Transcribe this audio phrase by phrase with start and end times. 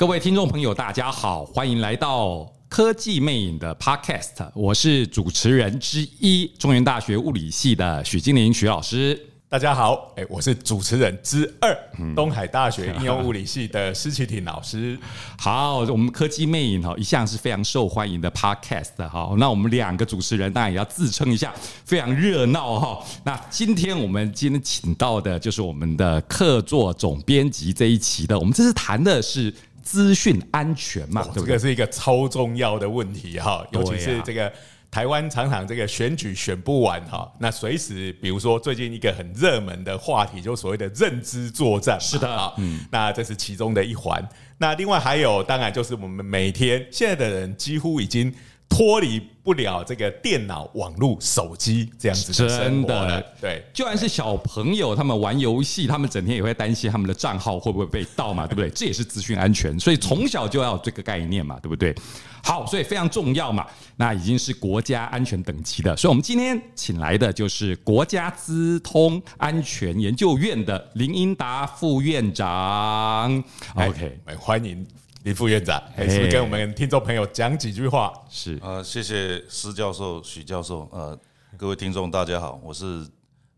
[0.00, 9.26] 各位听众朋友，大家好，欢迎来到科技魅影的 Podcast，我是主持人之一，中原大学物理系的许金玲许老师。
[9.46, 11.76] 大家好，哎，我是主持人之二，
[12.14, 14.96] 东海大学应用物理系的施启廷老师。
[15.36, 21.52] 好，我们科技魅影哈一向是非常受欢迎的 Podcast 哈，那我们两个主持人当然也要自称一下，
[21.84, 23.04] 非常热闹哈。
[23.24, 34.52] 那今天我们今天请到的就是我们的客座总编辑这一期的，我们这次谈的是资讯安全嘛，这个是一个超重要的问题哈，尤其是这个。
[34.92, 44.20] 台湾常常这个选举选不完哈，那随时比如说最近一个很热门的话题，就所谓的认知作战，是的啊，嗯，那这是其中的一环。
[44.58, 48.34] 那另外还有，当然就是我们每天现在的人几乎已经
[48.70, 53.20] 脱离不了这个电脑、网络、手机这样子的生活了。
[53.40, 58.70] 对，就算是小朋友他们玩游戏，他们整天也会担心他们的账号会不会被盗嘛，对不对？
[58.70, 61.94] 这也是资讯安全，所以从小就要有这个概念嘛，对不对？
[62.42, 63.66] 好，所以非常重要嘛。
[63.96, 73.44] 那已经是国家安全等级的，所以我们今天请来的就是国家资通安全研究院的林英达副院长。
[73.74, 74.86] OK，欢迎
[75.22, 78.10] 林副院长，还是跟我们听众朋友讲几句话？
[78.30, 81.18] 是呃，谢谢施教授、许教授，呃，
[81.58, 83.06] 各位听众大家好，我是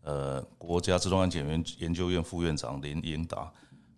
[0.03, 3.49] 呃国家自动安检研研究院副院长林英达。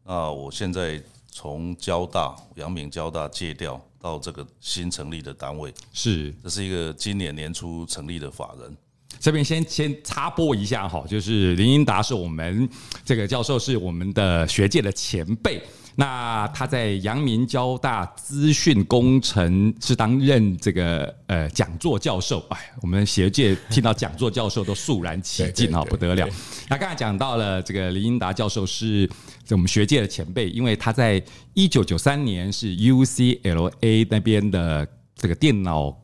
[0.05, 3.81] 那我现在从交大阳明交大借调。
[4.05, 8.77] 到这个新成立的单位是，这是一个今年年初成立的法人。
[9.19, 12.69] 这边先先插播一下哈，就是林英达是我们
[13.05, 15.62] 这个教授，是我们的学界的前辈。
[15.97, 22.45] 那他在阳明交大资讯工程是担任这个呃讲座教授。
[22.48, 26.29] 哎，我们学界听到讲座教授都肃然起敬哈，不得了。
[26.69, 29.08] 那刚才讲到了这个林英达教授是
[29.51, 31.23] 我们学界的前辈，因为他在
[31.53, 35.97] 一九九三年是 UCLA 那边的这个电脑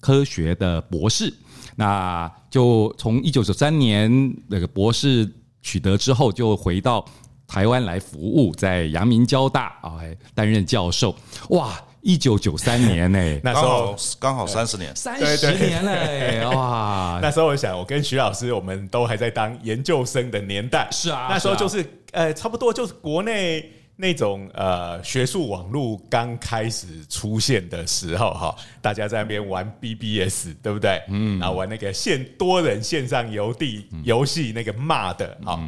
[0.00, 1.30] 科学的博士。
[1.78, 4.10] 那就从一九九三年
[4.48, 5.30] 那个博士
[5.60, 7.04] 取得之后，就回到
[7.46, 10.00] 台湾来服务，在阳明交大啊
[10.34, 11.14] 担任教授。
[11.50, 17.18] 哇，一九九三年呢、欸， 那时候刚好三十年，三十年嘞、欸，哇！
[17.20, 23.70] 那时候我想，我跟徐老师，我们都还在当研究生的年代，是啊，那时候就是呃，差不多就是国内。
[23.98, 31.02] 那种呃学术网络刚开始出现的时候哈，大家在那边玩 BBS 对不对？
[31.08, 35.58] 嗯，然后玩那个线多人线上游地游戏那个 MUD 哈，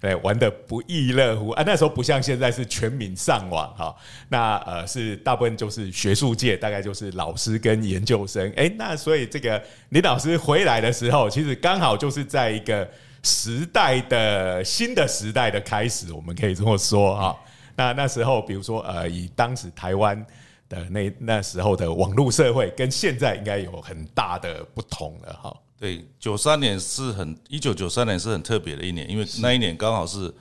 [0.00, 1.62] 对，玩的不亦乐乎啊。
[1.66, 3.96] 那时候不像现在是全民上网哈，
[4.28, 8.52] 那呃是大部分就是学术界，大概就是老师跟研究生。
[8.54, 12.86] 哎，那所以这个林老师回来的时候，其实刚好就是在一个
[13.22, 17.34] 时代的新的时代的开始，我们可以这么说哈。
[17.78, 20.26] 那那时候，比如说，呃，以当时台湾
[20.68, 25.56] 的那那时候的网络社会，跟现在应该有很大的不同了，哈。
[25.78, 30.34] 对，九三年是很一九九三年是很特别的一年，因为那一年刚好是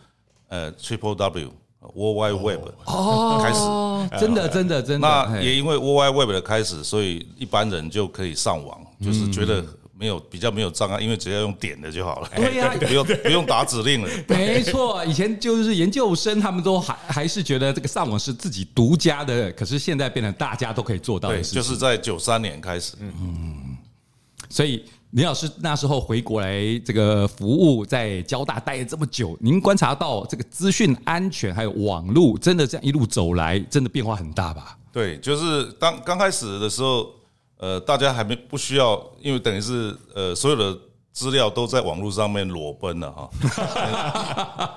[0.48, 1.54] 呃 Triple W
[1.94, 5.08] World Wide Web 哦开始，真的真的真的。
[5.08, 9.64] 那也因为 World Wide Web 的开始，所以一般人就可以上网，就是觉得。
[10.00, 12.30] 没有比较没有障碍，因为只要用点的就好了。
[12.36, 14.10] 对呀， 不用不用打指令了。
[14.30, 21.56] 没错，以前就是研究生，他们都还还是觉得这个上网是自己独家的，可是现在变成大家都可以做到的事情。
[21.56, 23.76] 就是在九三年开始，嗯，
[24.50, 34.78] 所以林老师那时候回国来这个服务，在交大待了这么久，您观察到这个资讯安全还有网络，真的这样一路走来，真的变化很大吧？
[34.94, 37.17] 对，就是当刚开始的时候。
[37.58, 40.78] 呃，大家还没不需要，因为等于是呃，所有的
[41.12, 43.30] 资料都在网络上面裸奔了哈。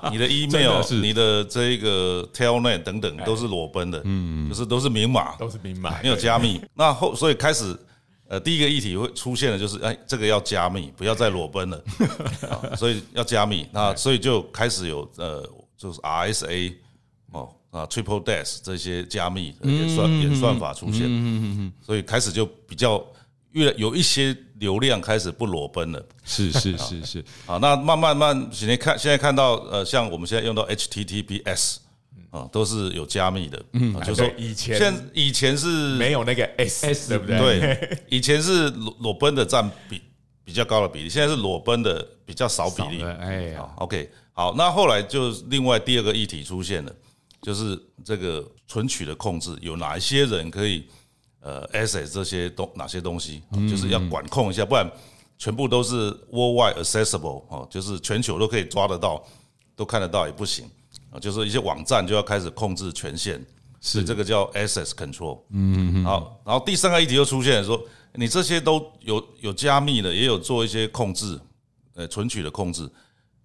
[0.10, 6.58] 你的 email、你的这个 telnet 等等都是裸奔的，嗯，就是都是明码，都是明码，没有加密。
[6.72, 7.76] 那后所以开始，
[8.28, 11.84] 呃，第一个议题会出现的就是，哎，这个要加密，不要再裸奔了，
[12.78, 13.66] 所以要加密。
[13.70, 15.46] 那所以就开始有呃，
[15.76, 16.72] 就是 RSA
[17.32, 17.50] 哦。
[17.70, 23.04] 啊，Triple Dash 这些加密的演算演算法出现，所以开始就比较
[23.52, 26.04] 越有一些流量开始不裸奔了。
[26.24, 31.76] 是是是是， 好，那慢慢慢现在看现在看到呃，像我们现在用到 HTTPS
[32.30, 33.62] 啊，都是有加密的。
[33.74, 35.66] 嗯，就是说以前现以前是
[35.96, 37.38] 没有那个 S，对不对？
[37.38, 40.02] 对，以前是裸裸奔的占比
[40.44, 43.04] 比较高的比例，现在是裸奔的比较少比例。
[43.04, 46.92] 哎呀，OK，好，那后来就另外第二个议题出现了。
[47.42, 50.86] 就是这个存取的控制，有哪一些人可以
[51.40, 54.90] 呃 access 这些东哪些东西，就是要管控一下，不然
[55.38, 59.24] 全部都是 worldwide accessible 哦，就是全球都可以抓得到，
[59.74, 60.68] 都看得到也不行
[61.10, 61.18] 啊。
[61.18, 63.42] 就是一些网站就要开始控制权限
[63.80, 65.40] 是这个叫 access control。
[65.50, 66.04] 嗯嗯。
[66.04, 67.82] 好，然后第三个议题又出现，说
[68.12, 71.40] 你这些都有有加密的，也有做一些控制，
[71.94, 72.86] 呃，存取的控制，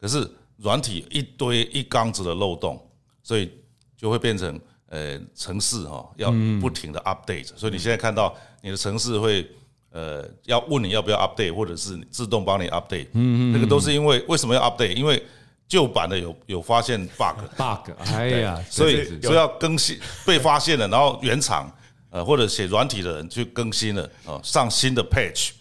[0.02, 2.78] 可是软体一堆一缸子的漏洞，
[3.24, 3.50] 所以
[3.98, 4.60] 就会变成
[4.90, 6.32] 呃城市哈要
[6.62, 7.48] 不停的 update。
[7.56, 9.50] 所以你现在看到你的城市会
[9.92, 13.08] 呃要问你要不要 update，或者是自动帮你 update。
[13.14, 13.54] 嗯嗯。
[13.54, 14.94] 那个都是因为为什么要 update？
[14.94, 15.22] 因为
[15.68, 21.68] 旧版的有有发现 bug，bug，哎呀，所以所以要更新被发现了，然后原厂
[22.12, 25.54] 呃或者写软体的人去更新了啊，上新的 patch，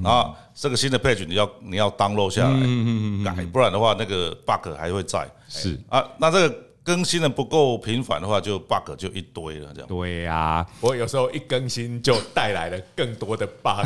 [0.00, 5.28] 然后这个新的 patch 你要你要 download 下来改，不然的话那个 bug 还会在。
[5.48, 9.88] 是啊，那这个更新的不够频繁的话，就 bug 就一堆了这样。
[9.88, 13.84] 对呀，我有时候一更新就带来了更多的 bug，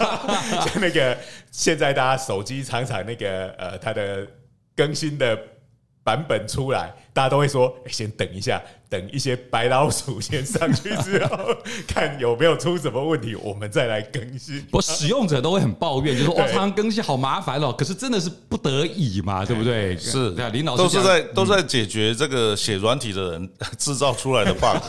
[0.64, 1.16] 像那个
[1.50, 4.26] 现在大家手机常常那个呃它的。
[4.76, 5.38] 更新的
[6.02, 11.56] 版本出来，大家都会说：“先等一下，等一些白老鼠先上去之后，
[11.86, 19.96] 看有没有出什么问题，我们再来更新。”不，使用者都会很抱怨，就说：“我，常常更新好麻烦哦。”可是真的是不得已嘛，对不对？
[19.96, 24.82] 是，对啊，林老师都是在都在解决这个写软体的人 制造出来的 bug，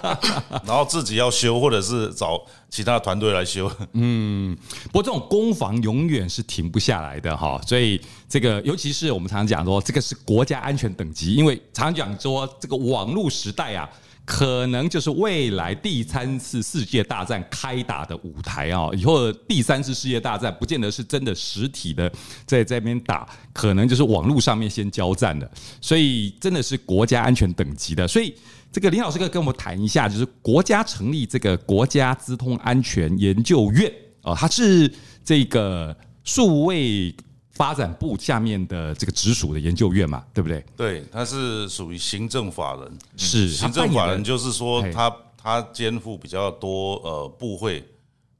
[0.66, 2.42] 然后自己要修，或者是找。
[2.68, 4.54] 其他团队来修，嗯，
[4.86, 7.98] 不过这种攻防永远是停不下来的哈，所以
[8.28, 13.88] 这个尤其是我们常常讲说，这个是国家安全等级，因为常讲说这个网络时代啊，
[14.24, 22.10] 可能就是未来第三次世界大战开打的舞台啊，以后第三次世界大战不见得是真的实体的
[22.44, 28.34] 在这边打，可能就是网络上面先交战的，所以真的是国家安全等级的，所以。
[28.72, 33.90] 这个林老师可以跟我们谈一下，就是国家成立这个国家资通安全研究院
[34.20, 34.92] 啊，它是
[35.24, 37.14] 这个数位
[37.56, 40.64] 发展部下面的这个直属的研究院嘛，对不对？
[40.76, 47.80] 对，它是属于行政法人，是行政法人，就是说他他肩负比较多呃部会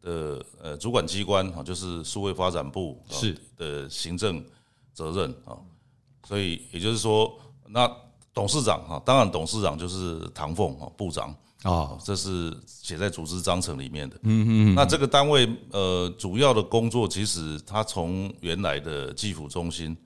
[0.03, 4.45] 的呃主管机关啊，就是数位发展部是的行政
[4.93, 5.57] 责任啊，
[6.27, 7.33] 所以也就是说
[7.69, 7.91] 那。
[8.37, 11.35] 董事长哈，当然董事长就是唐凤哈部长
[11.67, 14.17] 啊，这是写在组织章程里面的。
[14.23, 14.75] 嗯嗯。
[14.75, 19.97] 那这个单位呃，主要的工作其实它从原来的技辅中心，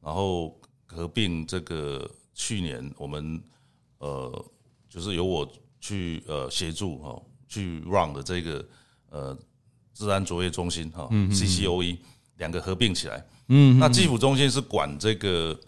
[0.00, 3.42] 然后合并这个去年我们
[3.98, 4.44] 呃，
[4.88, 5.46] 就是由我
[5.80, 8.64] 去呃协助哈去 run 的这个
[9.10, 9.36] 呃
[9.92, 11.98] 治安卓越中心哈，CCOE
[12.36, 13.26] 两个合并起来。
[13.48, 13.78] 嗯。
[13.78, 15.58] 那技辅中心是管这个。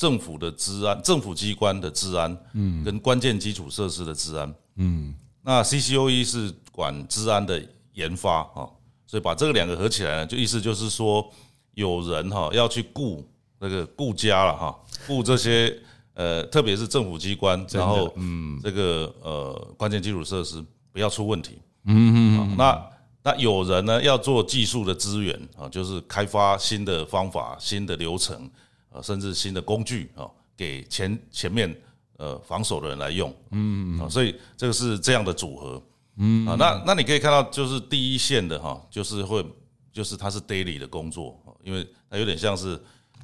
[0.00, 7.62] 政府的治安，政府机关的治安，嗯，跟关键基础设施的治安，嗯，那 CCOE 是管治安的
[7.92, 8.64] 研发啊，
[9.06, 11.30] 所以把这个两个合起来呢，就意思就是说，
[11.74, 13.24] 有人哈要去顾
[13.58, 15.76] 那个顾家了哈，顾这些
[16.14, 22.90] 呃，特别是政府机关，然后嗯，这个呃关键基础设施不要出问题，嗯嗯，那
[23.22, 28.50] 那有人呢要做技术的资源啊，就是开发新的方法、新的流程。
[28.92, 31.72] 啊，甚至新的工具啊，给前前面
[32.20, 35.82] 呃防守的人来用，嗯啊，所以这个是这样的组合，
[36.18, 39.42] 嗯啊，那那你可以看到，就是第一线的哈，就是会
[39.90, 41.34] 就是他是 daily 的工作，
[41.64, 42.78] 因为它有点像是，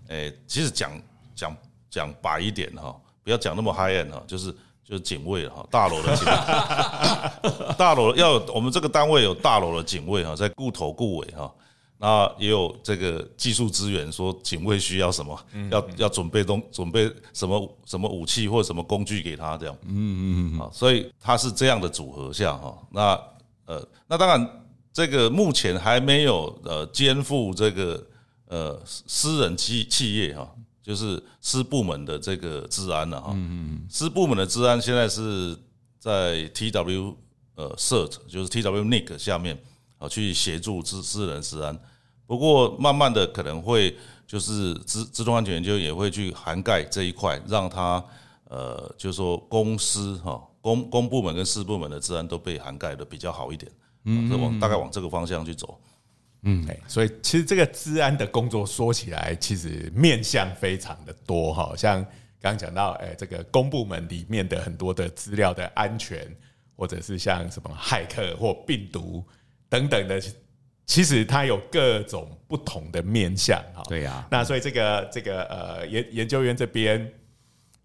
[0.09, 0.91] 诶，其实讲
[1.35, 1.55] 讲
[1.91, 4.51] 讲白一点哈，不要讲那么 high end 哈，就是
[4.83, 11.53] 就是警卫哈，大楼的警卫， 大楼要有我们这个单位有大楼的警卫哈，在顾头顾尾哈。
[11.99, 15.39] 那也有这个技术资源，说警卫需要什么，
[15.71, 22.77] 要要准备东准备什么什么武器或者什么工具给他这样，嗯嗯嗯，啊，所以他是这样的组合下哈。
[22.91, 23.19] 那
[23.65, 28.07] 呃，那当然这个目前还没有呃肩负这个
[28.49, 30.47] 呃私人企企业哈，
[30.83, 33.31] 就是私部门的这个治安了哈。
[33.35, 35.57] 嗯嗯，私部门的治安现在是
[35.99, 37.15] 在 TW
[37.55, 39.59] 呃 CERT 就是 TW NIC 下面。
[39.99, 41.79] 啊，去协助资私人治安，
[42.27, 48.05] 不过慢慢的可能会就是资资通安全研究也会去涵盖这一块，让它
[48.45, 53.73] 呃，就是说公司哈公公部门跟私部门的治安都被涵盖的比较好一点，
[54.05, 55.81] 嗯，往大概往这个方向去走，
[56.43, 62.03] 嗯，所以其实这个治安的工作说起来，其实面向非常的多哈，像
[62.39, 66.31] 刚刚讲到，哎，这个公部门里面的很多的资料的安全，
[66.77, 69.25] 或者是像什么骇客或病毒。
[69.69, 70.21] 等等的，
[70.85, 73.83] 其实它有各种不同的面向哈。
[73.89, 77.13] 对呀，那所以这个这个呃研研究员这边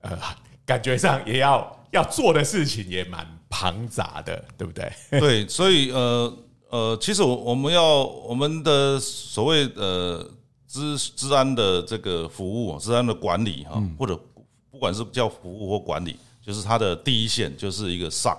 [0.01, 0.17] 呃
[0.65, 4.91] 感觉上也要要做的事情也蛮庞杂的，对不对？
[5.11, 6.37] 对，所以呃
[6.69, 10.25] 呃，其实我我们要我们的所谓呃
[10.67, 14.15] 治治安的这个服务，治安的管理哈，或者
[14.69, 18.37] 不管是叫服务或管理，就是它的第一线就是一个 SOC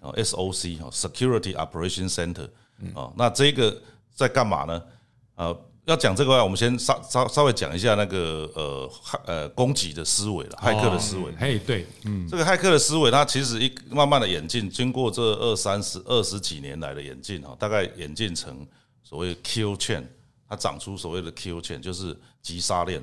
[0.00, 2.48] 哦，SOC 哦，Security Operation Center
[2.94, 3.80] 哦，那这个
[4.14, 4.82] 在干嘛呢？
[5.36, 5.64] 呃。
[5.88, 8.90] 要讲这个话，我们先稍稍稍微讲一下那个呃
[9.24, 11.32] 呃攻击的思维了，骇客的思维。
[11.38, 18.66] 嘿，对，嗯，这个骇客的思维，它其实一慢慢的演进，经过这二三十二十几年来的演进哈，大概演进成
[19.02, 20.04] 所谓 kill chain，
[20.46, 23.02] 它长出所谓的 kill chain，就是急杀链。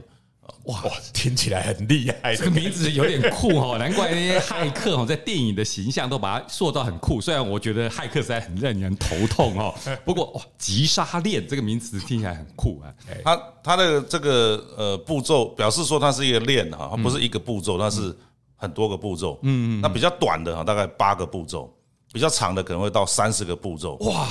[0.65, 0.81] 哇，
[1.13, 7.21] 听起来很厉害，这个名字有点酷哦， 难怪那些骇客哦在电影的形象都把它塑造很酷。
[7.21, 9.73] 虽然我觉得骇客实在很让人头痛哦，
[10.03, 12.93] 不过哇，急杀链这个名词听起来很酷啊。
[13.23, 18.15] 它它的这个呃步骤表示说它是一个链哈，它不是一个步骤，它是
[18.55, 19.37] 很多个步骤。
[19.43, 21.71] 嗯嗯，那比较短的哈，大概八个步骤，
[22.11, 23.97] 比较长的可能会到三十个步骤。
[23.97, 24.27] 哇，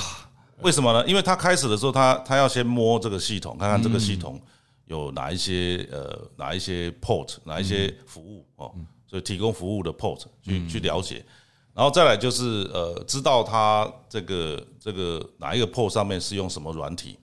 [0.61, 1.05] 为什么呢？
[1.07, 4.37] 因为它开始的时候，它它要先摸这个系统，看看这个系统。
[4.85, 8.73] 有哪一些呃，哪一些 port，哪一些服务哦，
[9.07, 11.25] 所以提供服务的 port 去去了解，
[11.73, 17.17] 然后再来就是呃，知道它这个这个哪一个 port 上面是用什么软体，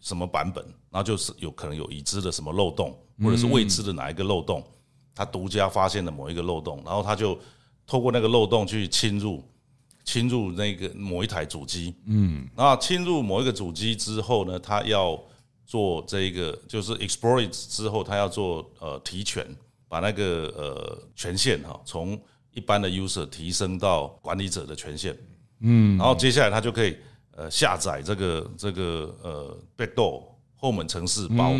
[0.00, 4.62] 什么版本，然后就是有可能有已知的什么漏洞，或者是未知的哪一个漏洞，
[5.14, 7.38] 他独家发现的某一个漏洞，然后他就
[7.86, 9.42] 透过那个漏洞去侵入
[10.04, 15.20] 侵入那个某一台主机，嗯，那侵入某一个主机之后呢，他要
[15.66, 19.46] 做这一个就是 exploit 之后，他要做呃提权，
[19.88, 22.20] 把那个呃权限哈从
[22.52, 25.16] 一般的 user 提升到管理者的权限，
[25.60, 26.96] 嗯，然后接下来他就可以
[27.34, 30.22] 呃下载这个这个呃 backdoor
[30.54, 31.52] 后门程式包，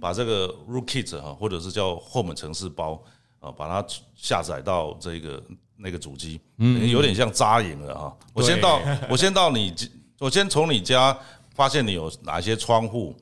[0.00, 3.00] 把这个 rootkit 哈或者是叫后门程式包
[3.38, 5.42] 啊，把它下载到这个
[5.76, 8.16] 那个主机，嗯，有点像扎营了哈。
[8.32, 8.80] 我先到
[9.10, 9.74] 我先到你，
[10.18, 11.16] 我先从你家
[11.54, 13.14] 发现你有哪些窗户。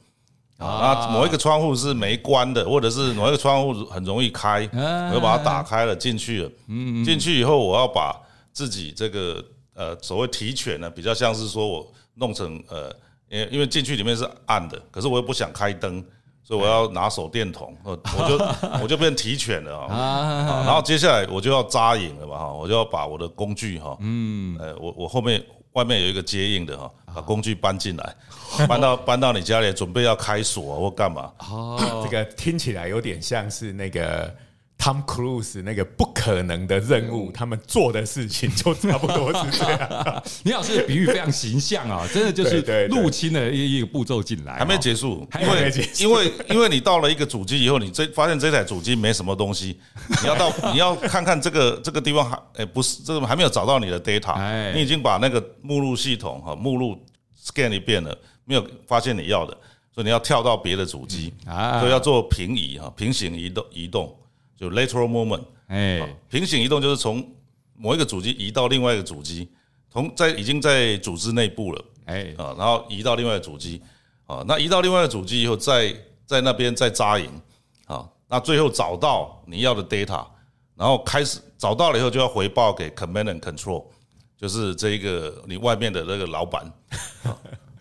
[0.60, 6.50] 啊，某一个窗户是没关的，或者是某一个窗户很容易开，我就把它打开了进去了。
[6.68, 8.14] 嗯，进去以后，我要把
[8.52, 9.42] 自己这个
[9.74, 12.94] 呃所谓提犬呢，比较像是说我弄成呃，
[13.30, 16.04] 因因为进去里面是暗的，可是我又不想开灯，
[16.44, 18.44] 所以我要拿手电筒，我我就
[18.84, 20.62] 我就变提犬了啊。
[20.66, 25.42] 然后接下来我就要扎营了嘛哈，我就要把我的工具哈，嗯，呃，我我后面。
[25.74, 28.16] 外面有一个接应的哈，把工具搬进来，
[28.68, 31.30] 搬到搬到你家里，准备要开锁或干嘛？
[31.38, 34.34] 哦，这个听起来有点像是那个。
[34.80, 40.22] Tom Cruise 那个不可能的任务，他们做的事情就差不多是这样。
[40.42, 49.78] 倪老师的比喻非常形象啊，真的就是入侵的一一个步骤进来，还没结束，因为因为因为你到了一个主机以后，你这发现这台主机没什么东西，
[50.22, 56.96] 你要到 你要看看这个这个地方还哎不是这个还没有找到你的 data，你已经把那个目录系统哈目录
[57.38, 58.16] scan 一遍了，
[58.50, 59.56] 没有发现你要的，
[59.94, 64.12] 所以你要跳到别的主机啊，所以要做平移哈平行移动移动。
[64.56, 67.26] 就 lateral movement，哎，平行移动就是从
[67.78, 69.48] 某一个主机移到另外一个主机，
[69.88, 73.80] 从在已经在组织内部了，哎，啊，然后移到另外一个主机，
[74.26, 75.94] 啊，那移到另外一个主机以后，在
[76.26, 77.30] 在那边再扎营，
[77.86, 80.26] 啊，那最后找到你要的 data，
[80.76, 83.86] 然后开始找到了以后就要回报给 command and control，
[84.36, 86.70] 就是这一个你外面的那个老板，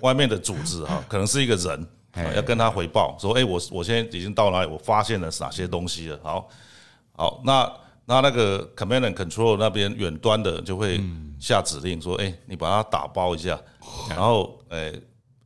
[0.01, 1.87] 外面的组织哈， 可能是一个人，
[2.35, 6.49] 要跟他回报说，哎，我我现在已经到哪里，我发现了哪些东西了，好。
[7.15, 7.69] 好，那
[8.05, 11.03] 那那个 command and control 那边远端的就会
[11.37, 13.59] 下指令说，哎，你把它打包一下，
[14.07, 14.97] 然后诶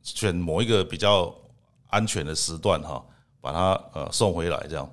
[0.02, 1.34] 选某一个比较
[1.88, 3.04] 安全的时段哈，
[3.40, 4.88] 把它呃送回来这样，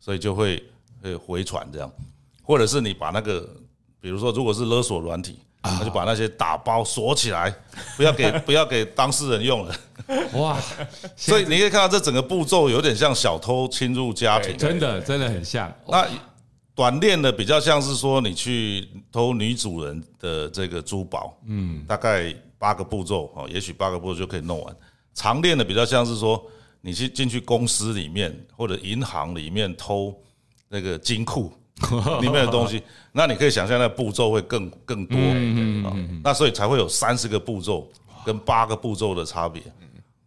[0.00, 0.60] 所以就会
[1.00, 1.88] 会回传这样，
[2.42, 3.48] 或者是你把那个，
[4.00, 7.52] 比如说如果是勒索软体，那就把那些打包锁起来，
[7.96, 9.74] 不要给 不要给当事人用了。
[10.34, 10.60] 哇，
[11.16, 15.72] 所以你可以看到这整个步骤有点像小偷侵入家庭，真的真的很像。
[15.88, 16.06] 那
[16.74, 24.76] 短链的比较像是说你去偷女主人的这个珠宝，嗯，大概八个步骤哦，也许八个步骤就可以弄完。
[25.14, 26.44] 长链的比较像是说
[26.80, 30.14] 你去进去公司里面或者银行里面偷
[30.68, 31.52] 那个金库
[32.20, 35.18] 里面的东西， 那你可以想象那步骤会更更多，
[36.22, 37.88] 那所以才会有三十个步骤
[38.24, 39.62] 跟八个步骤的差别。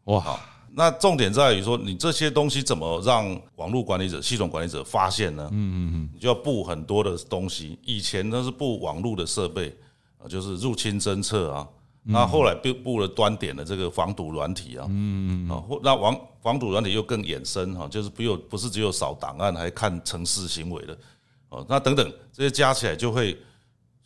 [0.05, 0.39] 哇，
[0.73, 5.49] 那重点在于说，你这些东西怎么让网络管理者、系统管理者发现呢？
[5.51, 7.79] 嗯嗯嗯，你就要布很多的东西。
[7.83, 9.75] 以前都是布网络的设备
[10.17, 11.67] 啊，就是入侵侦测啊。
[12.09, 14.85] 那后来布布了端点的这个防堵软体啊。
[14.89, 20.97] 嗯嗯啊，或那网防堵软体又更衍生哈，就是不有不是只有扫档案，还看城市行为的
[21.49, 21.65] 哦。
[21.69, 23.37] 那等等这些加起来，就会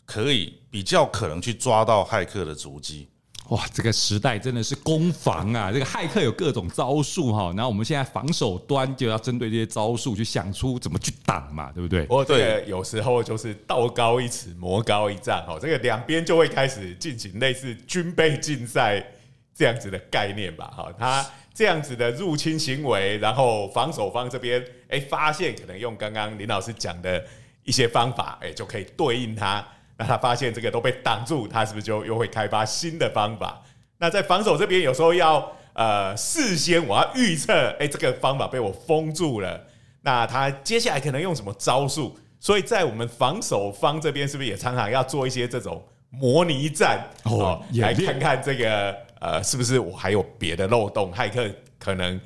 [0.05, 3.07] 可以比较可能去抓到骇客的足迹。
[3.49, 5.73] 哇，这个时代真的是攻防啊！
[5.73, 12.05] 这个骇客有各种招数哈，然后我们现在防守端就要针对这些招数去想出怎么去挡嘛，对不对？
[12.07, 19.05] 哦，对，有时候就是道高一尺，魔高一丈哦，这个两边就会开始进行类似军备竞赛
[19.53, 27.23] 这样子的概念吧，哈，他这样子的入侵行为，然后防守方这边哎发现可能用刚刚林老师讲的
[27.63, 29.65] 一些方法，哎就可以对应他。
[29.97, 33.61] 那他发现这个都被挡住，他是不是就又会开发新的方法？
[33.99, 39.67] 那在防守这边，有时候要呃事先我要预测，哎，这个方法被我封住了，
[40.01, 42.17] 那他接下来可能用什么招数？
[42.39, 51.13] 所以在我们防守方这边，是不是也常常要做一些这种模拟战哦，来看看这个呃是不是我还有别的漏洞？
[51.13, 51.49] 骇客
[51.79, 52.19] 可能。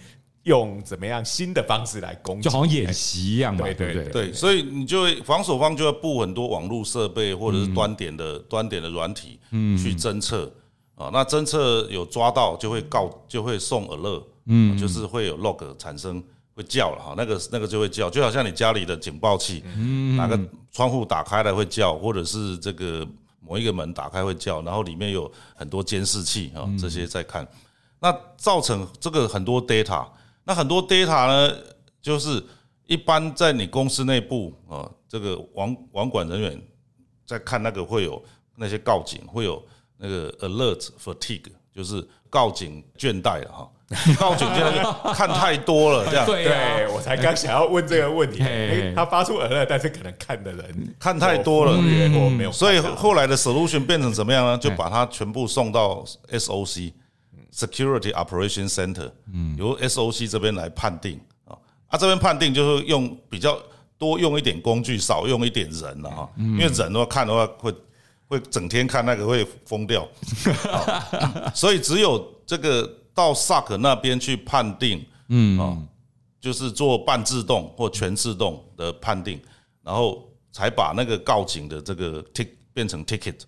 [0.46, 10.46] 用怎么样新的方式来攻击，就好像演习一样嘛，对对对，对，所以你就会防守方就要布很多网络设备或者是端点的端点的软体，嗯，去侦测
[10.94, 16.24] 啊，那侦测有抓到就会告，就会送 alert，嗯，就是会有 log 产生
[16.54, 20.40] 会叫了哈，那个那个就会叫，就好像你家里的警报器，嗯，哪个
[20.72, 23.04] 窗户打开了会叫，或者是这个
[23.46, 27.48] 某一个门打开会叫，然后里面有很多监视器啊，这些在看，
[28.00, 30.08] 那造成这个很多 data。
[30.44, 31.58] 那很多 data 呢，
[32.02, 32.44] 就是
[32.86, 36.62] 一般在你公司内部啊，这个网网管人员
[37.26, 38.24] 在看那个会有
[38.56, 39.64] 那些告警，会有
[39.98, 43.70] 那个 alert fatigue，就是告警倦怠了哈。
[44.18, 46.26] 告警倦怠看太多了，这样。
[46.26, 48.42] 对，我才刚想要问这个问题。
[48.42, 54.58] 哎，他发出 alert，但是可能看的人看太多了，没有，所以后来的 solution 变成怎么样呢？
[54.58, 56.94] 就把它全部送到 SOC。
[57.58, 59.10] Security Operation Center，
[59.58, 61.18] 由 SOC 这边来判定。
[61.46, 61.56] 啊，
[61.88, 63.58] 啊这边判定就是用比较
[63.98, 67.74] 多用一点工具，少用一点人了哈，因为人的话看的话会
[68.28, 70.08] 会整天看那个会疯掉，
[71.54, 75.78] 所以只有这个到萨克那边去判定，嗯啊，
[76.42, 79.40] 就是做半自动或全自动的判定，
[79.84, 83.40] 然后才把那个告警的这个 tick 变成 ticket，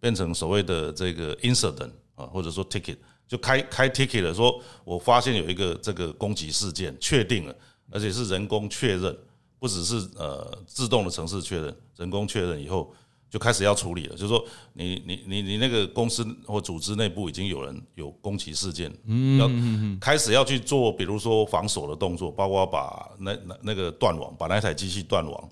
[0.00, 2.96] 变成所谓的这个 incident 啊，或者说 ticket。
[3.28, 7.56] 就开开 ticket 了，说我发现有一个这个攻击事件，确定了，
[7.90, 9.16] 而且是人工确认，
[9.58, 12.92] 不只是呃自动的城市确认，人工确认以后
[13.32, 14.14] 就开始要处理了。
[14.14, 25.48] 就是说你你你你那个公司或组织内部已经有人有攻击事件，嗯，要开始要去做，比如说防守的动作，包括把那那那个断网，把那台机器断网，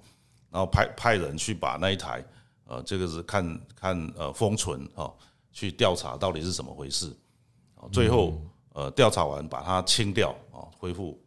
[0.51, 2.23] 然后派派人去把那一台
[2.67, 5.11] 呃这个是看看呃封存啊，
[5.51, 7.11] 去调查到底是怎么回事。
[7.91, 8.39] 最后，
[8.75, 11.19] 呃，调查完把它清掉啊，恢复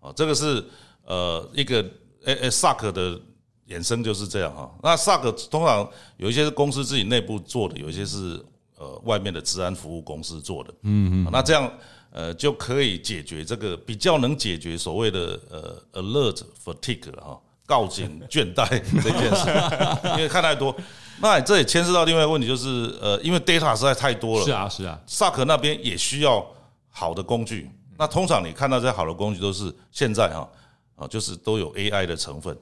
[0.00, 0.64] 啊，这个是
[1.04, 1.82] 呃一个
[2.24, 3.20] 诶诶 SOC 的
[3.68, 4.70] 衍生就是这样哈。
[4.82, 8.42] 那 SOC 通常有一些是公司自己内部做的，有一些是
[8.76, 10.70] 呃外面的治安服务公司做的。
[10.82, 11.30] 嗯嗯。
[11.32, 11.70] 那这样
[12.10, 18.66] 呃就可以解决这个比较能解决所谓的呃 alert fatigue 哈，告警倦怠
[19.02, 20.74] 这件事， 因为看太多。
[21.20, 24.44] 那这也牵涉到另外一个问题，就是呃，因为 data 实在太多了。
[24.44, 24.98] 是啊，是啊。
[25.04, 26.46] 萨克那边也需要
[26.88, 27.68] 好的工具。
[27.98, 30.48] 那通常你看到这些好的工具，都是现在哈
[30.94, 32.56] 啊，就是都有 AI 的成分。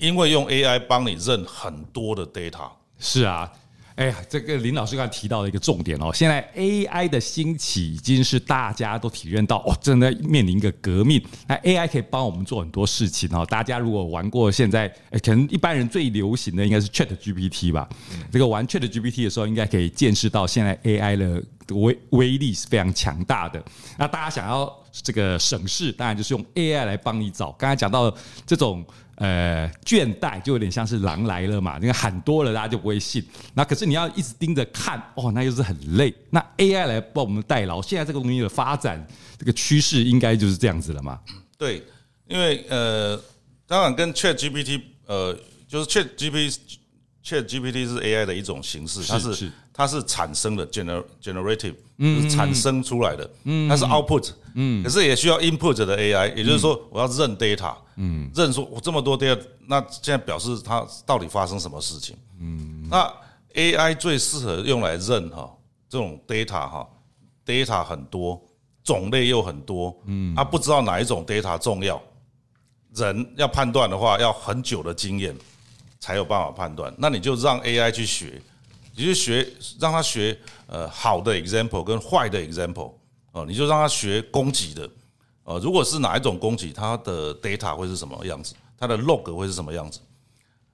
[0.00, 2.70] 哎，因为用 AI 帮你认很多的 data。
[2.98, 3.50] 是啊。
[3.96, 11.22] 哎呀，这个林老师刚才提到的一个重点哦，现在 AI 的兴起已经是大家都体验到哦，正在面临一个革命。
[11.46, 13.44] 那 AI 可以帮我们做很多事情哦。
[13.44, 14.88] 大家如果玩过现在，
[15.22, 17.86] 可能一般人最流行的应该是 ChatGPT 吧。
[18.32, 21.42] 这个玩 ChatGPT 的时候，应该可以见识到现在 AI 的
[21.74, 23.62] 威威力是非常强大的。
[23.98, 27.52] 那大家想要这个省事，当然就是用 AI 来帮你找。
[27.52, 28.14] 刚才讲到
[28.46, 28.84] 这种。
[29.16, 33.22] 呃，倦怠就有点像是狼来了嘛，因为喊多了大家就不会信。
[33.52, 36.10] 那可是你要一直盯着看，哦，那又是很累。
[36.30, 39.06] 那 AI 来帮我们代劳，现在这个东西的发展，
[39.38, 41.20] 这个趋势应该就是这样子了嘛？
[41.58, 41.84] 对，
[42.28, 43.22] 因为呃，
[43.66, 46.56] 当然跟 ChatGPT，呃，就是 ChatGPT。
[47.24, 53.28] ChatGPT 是 AI 的一种形式，它是，它是产生的 gener generative，就是产生出来的，
[53.68, 54.30] 它是 output，
[54.82, 57.74] 可是也需要 input 的 AI，也就是说我要认 data，
[58.34, 62.16] 认说我这么多 data，那现在表示它到底发生什么事情？
[62.90, 63.12] 那
[63.54, 65.54] AI 最适合用来认哈
[65.88, 66.88] 这种 data 哈
[67.44, 68.40] ，data 很多，
[68.82, 69.94] 种类又很多，
[70.34, 72.00] 它不知道哪一种 data 重要，
[72.94, 75.36] 人要判断的话要很久的经验。
[76.00, 78.40] 才有办法判断，那你就让 AI 去学，
[78.96, 79.46] 你就学
[79.78, 80.36] 让他学
[80.66, 82.92] 呃好的 example 跟坏的 example
[83.32, 84.88] 哦，你就让他学攻击的，
[85.44, 90.00] 呃，如果是哪一种攻击，它的 data 会是什么样子，它的 log 会是什么样子，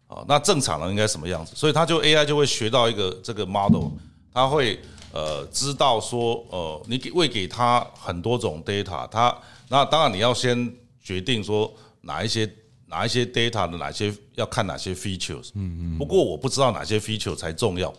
[0.06, 3.88] 哦，那正常的应该什么样子，所以他就 AI 就会学到一个这个 model，
[4.32, 4.80] 他会
[5.12, 9.36] 呃知道说呃你给喂给他很多种 data，他
[9.68, 12.48] 那当然你要先决定说哪一些
[12.86, 15.98] 哪一些 data 的哪些要看哪些 features，嗯嗯。
[15.98, 17.92] 不过我不知道哪些 feature 才重要，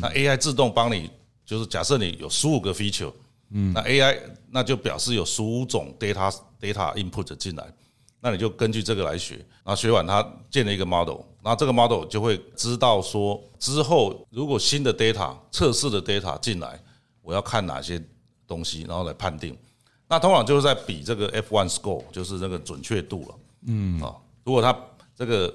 [0.00, 1.10] 那 AI 自动帮你，
[1.44, 3.12] 就是假设你有十五个 feature，
[3.50, 4.18] 嗯，那 AI
[4.50, 7.66] 那就表示有十五种 data data input 进来。
[8.20, 16.80] 那你就根据这个来学，然后学完它建了一个 model，然后这个 model 就会知道说之后如果新的 data 测试的 data 进来，
[17.20, 18.02] 我要看哪些
[18.46, 19.54] 东西，然后来判定。
[20.08, 23.34] 那通常就是在比这个 F1 score，就是那个准确度了。
[23.66, 24.76] 嗯啊，如果他
[25.16, 25.54] 这个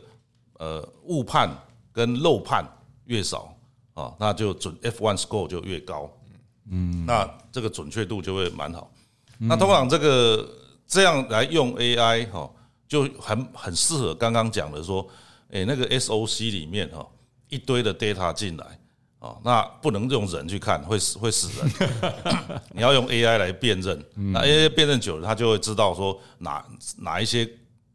[0.57, 1.49] 呃误判
[1.91, 2.65] 跟漏判
[3.05, 3.55] 越少
[3.93, 6.11] 啊，那就准 F1 score 就越高。
[6.69, 8.91] 嗯，那这个准确度就会蛮好。
[9.37, 10.49] 那通常这个
[10.85, 12.49] 这样来用 AI 哈。
[12.89, 15.07] 就很很适合刚刚讲的说，
[15.51, 17.07] 诶，那个 SOC 里面哈
[17.47, 18.65] 一堆的 data 进来
[19.19, 21.71] 啊，那不能用人去看，会死会死人。
[22.73, 26.65] 你要用 AI 来辨认，那 AI 辨认久了，它就会知道说哪
[26.97, 27.47] 哪一些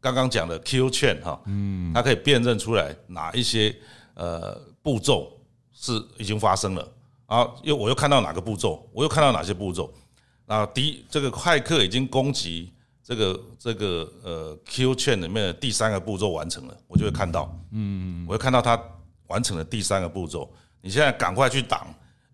[0.05, 3.75] 刚刚讲的 Kill Chain 哈，嗯，它可以辨认出来哪一些
[4.13, 5.31] 呃步骤
[5.73, 6.87] 是已经发生了
[7.25, 9.91] 啊，又我又看到哪个步骤，我又看到哪些步骤，
[10.45, 12.71] 那第一这个骇客已经攻击。
[13.07, 18.81] 这个这个呃，Q chain 里面的第三个步骤完成了，我就会看到，嗯，我会看到它
[19.27, 20.51] 完成了第三个步骤。
[20.81, 21.85] 你现在赶快去挡，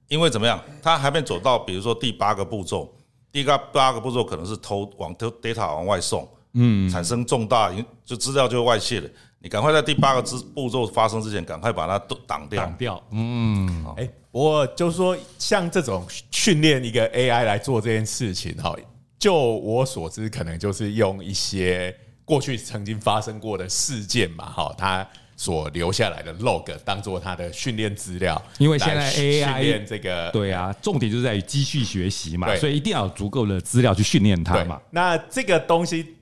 [0.07, 0.57] 因为怎么样？
[0.81, 2.89] 它还没走到，比如说第八个步骤，
[3.33, 9.09] 第八八个步骤可能是偷往偷 data 往外送，嗯，产生重大影，就资料就外泄了。
[9.39, 13.03] 你赶快在第八个之步骤发生之前，赶快把它都挡掉，挡掉。
[13.11, 18.75] 嗯，哎，我就是说，像这种训练一个 AI 来做这件事情，哈。
[19.17, 28.41] 就我所知，可能就是用一些过去曾经发生过的事件嘛，哈，他所留下来的 log 当做他的训练资料。
[28.57, 34.81] 因为现在 AI 训练这个，对啊，重点就是在于继续学习嘛，所以一定要有足够的资料去训练它嘛。
[34.89, 36.15] 那这个东西，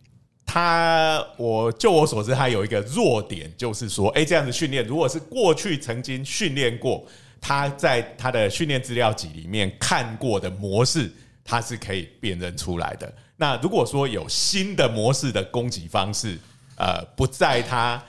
[0.52, 7.06] 他我就我所知，他有一个弱点，就是说，哎，这样子训练，如果是过去曾经训练过，
[7.40, 11.12] 他在他的训练资料集里面看过的模式。
[11.52, 13.12] 他是可以辨认出来的。
[13.36, 16.38] 那如果说有新的模式的攻击方式，
[16.76, 18.00] 呃，不在他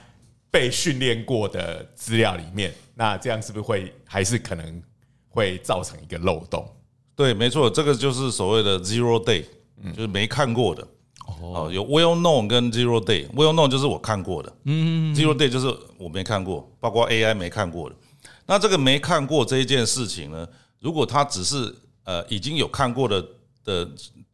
[0.51, 4.79] 被训练过的资料里面，那这样是不是会还是可能
[5.27, 6.63] 会造成一个漏洞？
[7.15, 9.43] 对，没错，这个就是所谓的 zero day，
[9.95, 10.87] 就是没看过的。
[11.41, 13.27] 哦，有 well known 跟 zero day。
[13.31, 17.95] well known 就是我看过的，嗯，zero day 就是我没看过，包括 AI 没看过的。
[18.45, 20.47] 那这个没看过这一件事情呢，
[20.79, 23.25] 如果它只是呃，已经有看过的
[23.63, 23.87] 的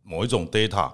[0.04, 0.92] 某一种 data，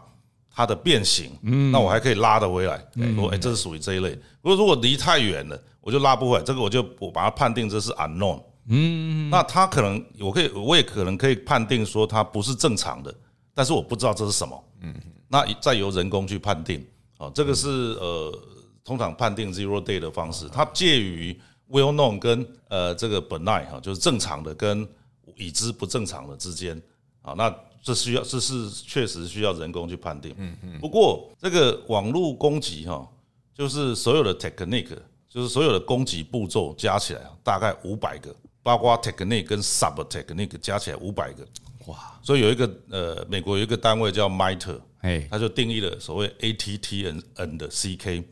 [0.51, 2.83] 它的变形，嗯，那我还可以拉得回来，
[3.15, 4.11] 说，哎，这是属于这一类。
[4.41, 13.13] 不过如果离太远了，我就拉不回来，这个我就我把它判定这是 unknown，嗯，那它可能我可以，我也可能可以判定说它不是正常的，
[13.53, 14.93] 但是我不知道这是什么，嗯，
[15.33, 16.85] 那再由人工去判定，
[17.17, 17.67] 哦，这个是
[17.99, 18.39] 呃，
[18.85, 21.37] 通常判定 zero day 的方式，它介于
[21.69, 24.87] well known 跟呃这个 benign 哈，就是正常的跟。
[25.35, 26.79] 已知不正常的之间，
[27.23, 30.31] 啊，那这需要这是确实需要人工去判定。
[30.37, 30.79] 嗯嗯。
[30.79, 33.09] 不过这个网络攻击哈，
[33.51, 34.95] 就是所有的 technique，
[35.27, 41.43] 就是所有的攻击步骤加起来大概五百个，包括 technique 跟 sub technique 加起来五百个。
[41.87, 41.97] 哇！
[42.21, 48.23] 所以有一个呃，美国有一个单位叫 MITRE，哎，他就定义了所谓 ATT and CK，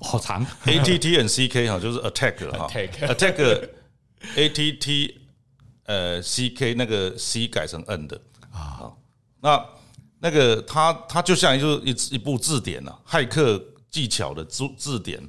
[0.00, 0.46] 好长。
[0.64, 3.68] ATT and CK 哈，就是 attack 了哈，attack
[4.36, 5.14] ATT。
[5.84, 8.18] 呃，C K 那个 C 改成 N 的
[8.52, 8.92] 啊，
[9.40, 9.66] 那
[10.20, 15.20] 那个它它就像就是一一部字典呐，骇客技巧的字字典，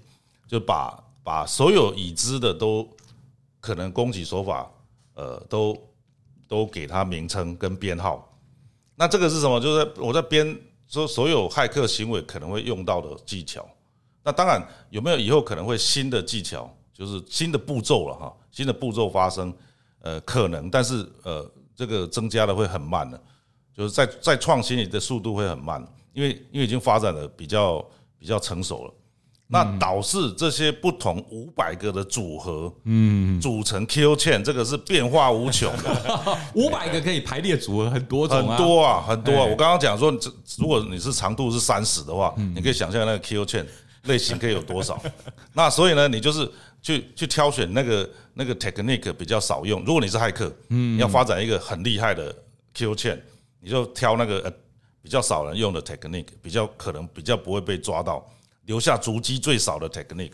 [0.48, 2.88] 就把把所有已知的都
[3.60, 4.72] 可能攻击手法，
[5.16, 5.76] 呃，都
[6.48, 8.38] 都给它名称跟编号。
[8.96, 9.60] 那这个是什么？
[9.60, 10.56] 就是我在编
[10.94, 13.68] 说所有骇客行为可能会用到的技巧。
[14.24, 19.54] 那当然有没有以后可能会新的技巧，就是新的步骤了哈，新的步骤发生。
[20.02, 23.20] 呃，可能，但是呃，这个增加的会很慢的，
[23.74, 27.84] 就是在在创新的速度会很慢，因为因为已经发展的比较
[28.20, 28.94] 比较成熟了，
[29.48, 39.44] 那导致这些不同五百个的组合，嗯，组成 Kill Chain，这个是变化无穷的， 五百个可以排列组合很多种，很多啊，很多啊。
[39.44, 43.66] 我刚刚讲说，这如果你是长度是三十的话，你可以想象那个 Kill Chain
[44.04, 45.02] 类型可以有多少。
[45.54, 46.50] 那所以呢，你就是。
[46.86, 49.82] 去去挑选那个那个 technique 比较少用。
[49.86, 52.30] 如果你是骇客，嗯，要发展一个很厉害的
[52.76, 53.18] kill chain，
[53.62, 54.52] 你就挑那个呃
[55.02, 58.30] 比较少人用的 technique，比较可能比较不会被抓到，
[58.66, 60.34] 留下足迹最少的 technique，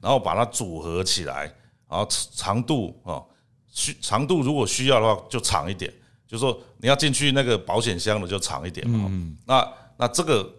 [0.00, 1.44] 然后把它组合起来，
[1.88, 3.22] 然后长度啊
[3.70, 5.92] 需长度如果需要的话就长一点，
[6.26, 9.10] 就是说你要进去那个保险箱的就长一点嘛。
[9.46, 10.50] 那那这个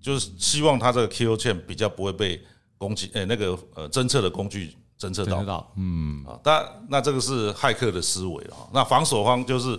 [0.00, 2.42] 就是希望它这个 Kill Chain 比较不会被
[2.78, 5.72] 攻击，诶，那个呃侦测的工具侦测到。
[5.76, 8.68] 嗯啊，但那这个是骇客的思维啊。
[8.72, 9.78] 那防守方就是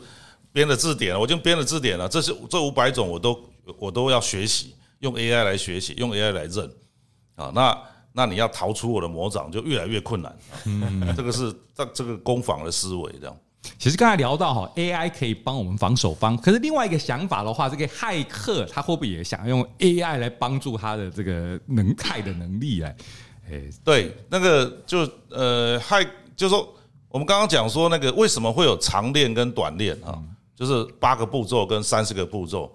[0.52, 3.40] 编了字典，我已经编了字典了，这是这五百种我都
[3.78, 6.68] 我都要学习，用 AI 来学习，用 AI 来认
[7.36, 7.52] 啊。
[7.54, 7.78] 那
[8.12, 10.36] 那你要逃出我的魔掌就越来越困难。
[10.66, 13.38] 嗯，这个是这这个攻防的思维这样。
[13.78, 22.96] 其实刚才聊到哈，AI 可以帮我们防守方，可是另外一个想法的话，这个骇客他会不会也想用 AI 来帮助他的这个能态的能力来？
[23.48, 26.04] 哎，对，那个就呃骇，
[26.36, 26.68] 就是说
[27.10, 30.18] 我们刚刚讲说那个为什么会有长链跟短链啊？
[30.56, 32.74] 就是八个步骤跟三十个步骤，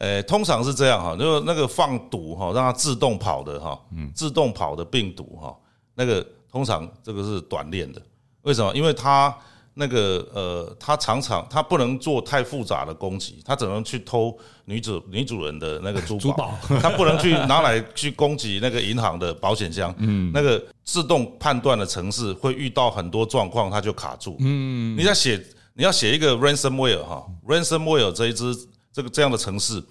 [0.00, 3.80] 诶，通常是这样哈，就是那个放毒哈，让它自动跑的哈，
[4.14, 5.56] 自动跑的病毒哈，
[5.94, 8.02] 那个通常这个是短链的，
[8.42, 8.74] 为什么？
[8.74, 9.34] 因为它。
[9.74, 19.94] 那个呃，它常常它不能做太复杂的攻击，它只能去偷女主女主人的那个珠 宝，珠宝他不能去拿来去攻击那个银行的保险箱。
[19.98, 24.36] 嗯，那个自动判断的城市会遇到很多状况，它就卡住。
[24.40, 25.40] 嗯，你要写
[25.74, 28.52] 你要写一个 ransomware 哈，ransomware 这一支
[28.92, 29.82] 这个这样的城市，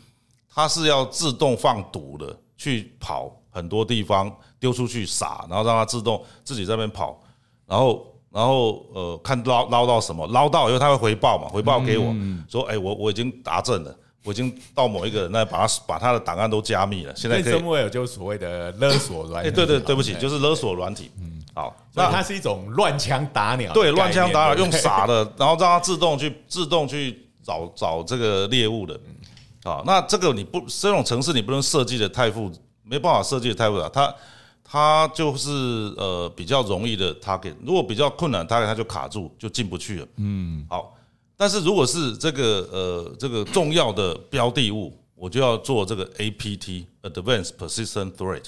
[0.54, 7.22] 它是要自动放毒的，去跑很多地方丢出去撒，然后让它自动自己在那边跑，
[7.66, 8.06] 然后。
[8.32, 12.14] 然后呃，看捞捞到什么，捞到以后它会回报嘛，回报给我
[12.48, 17.16] 说，哎，我我已经达证了，我已经到某一个人那把他把他的档案都加密了。
[17.16, 17.90] 现在可以。
[17.90, 19.50] 就是所谓的勒索软体。
[19.50, 21.10] 哎，对对，对不起，就是勒索软体。
[21.20, 23.74] 嗯，好，那它是一种乱枪打鸟。
[23.74, 29.00] 对，乱枪打鸟，用傻的，然后让它自动去自动去找找这个猎物的。
[29.64, 32.52] 啊，那这个你不这种城市你不能设计的太复，
[32.84, 34.16] 没办法设计的太复杂，它。
[34.72, 35.50] 它就是
[35.98, 40.08] 呃比较容易的 target，如果比较困难 target，它就卡住，就进不去了。
[40.18, 40.96] 嗯，好，
[41.36, 48.46] 但是如果是这个呃这个重要的标的物，我就要做这个 APT（Advanced Persistent Threat），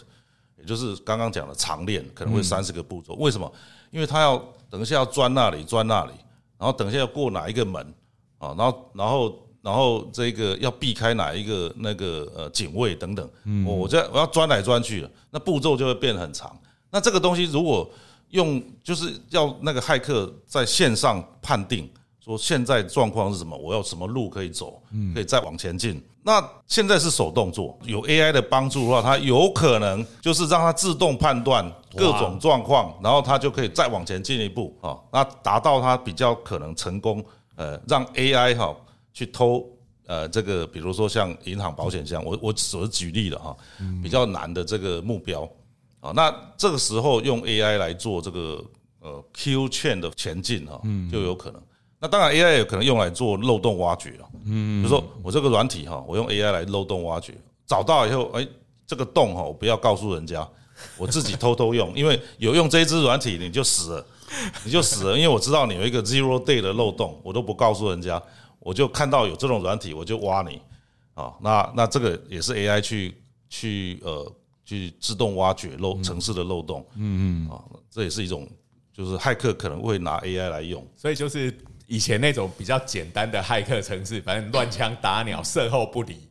[0.60, 3.16] 也就是刚刚讲的长链，可能会三十个步骤。
[3.16, 3.52] 为什么？
[3.90, 4.38] 因为它要
[4.70, 6.12] 等一下要钻那里，钻那里，
[6.60, 7.92] 然后等一下要过哪一个门
[8.42, 9.34] 啊，然后然后。
[9.64, 13.30] 然后这个要避开哪一个那个呃警卫等等，
[13.64, 16.52] 我我这我要钻来钻去了，那步骤就会变很长。
[16.90, 17.88] 那这个东西如果
[18.30, 21.88] 用就是要那个骇客在线上判定
[22.26, 24.82] 说现在状况是什么，我要什么路可以走，
[25.14, 26.04] 可以再往前进。
[26.24, 31.64] 那现在是手动做，有 AI 的帮助的话，它有可能就是让它自动判断
[31.96, 37.24] 各种状况，然后它就可以再往前进一步啊，那达到它比较可能成功，
[37.62, 38.76] 呃，让 AI 哈。
[39.14, 39.70] 去偷
[40.08, 43.58] 呃，这个比如说像银行保险箱，我我只是举例了哈，
[44.02, 45.44] 比较难的这个目标
[46.00, 48.64] 啊，那这个时候用 AI 来做这个
[49.02, 51.62] 呃 Kill Chain 的前进哈，就有可能。
[52.00, 57.34] 那当然 AI 有可能用来做漏洞挖掘了，嗯，比如说我这个软体哈，我用 AI 来漏洞挖掘，
[57.68, 58.48] 找到以后，哎，
[58.88, 60.48] 这个洞哈，我不要告诉人家，
[60.98, 64.06] 我自己偷偷用，因为有用这一支软体你就死了，
[64.64, 68.22] 你就死了，因为我知道你有一个 Zero Day 的漏洞，我都不告诉人家。
[68.60, 70.62] 我就看到有这种软体，我就挖你
[71.16, 71.34] 啊。
[71.42, 73.16] 那那这个也是 AI 去
[73.50, 74.32] 去呃
[74.64, 78.48] 去自动挖掘漏城市的漏洞，嗯嗯啊，这也是一种
[78.94, 80.86] 就是骇客可能会拿 AI 来用。
[80.96, 81.52] 所以就是
[81.88, 86.30] 以前那种比较简单的骇客城市，反正乱枪打鸟， 射后不理，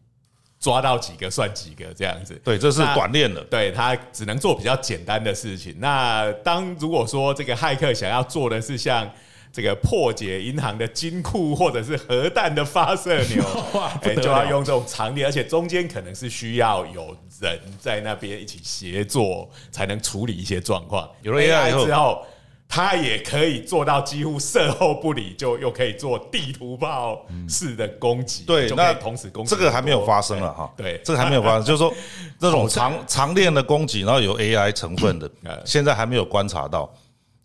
[0.60, 2.38] 抓到几个算几个这样子。
[2.44, 3.42] 对，这是短链的。
[3.44, 5.74] 对，他只能做比较简单的事情。
[5.78, 9.10] 那当如果说这个骇客想要做的是像
[9.52, 13.42] 这个破解银行的金库或者是核弹的发射钮，
[14.02, 21.08] 哎，就要用这种长链，而且中间可能是需要有人在那边一起协作，才能处理一些状况。
[21.22, 22.24] 有了 AI 之后，
[22.70, 28.44] 它也可以做到几乎售后不理，就又可以做地图炮式的攻击。
[28.44, 30.72] 对，那同时攻击这个还没有发生了哈。
[30.76, 31.92] 对，这个还没有发生， 就是说
[32.38, 35.28] 这种长长链的攻击，然后有 AI 成分的，
[35.66, 36.90] 现在还没有观察到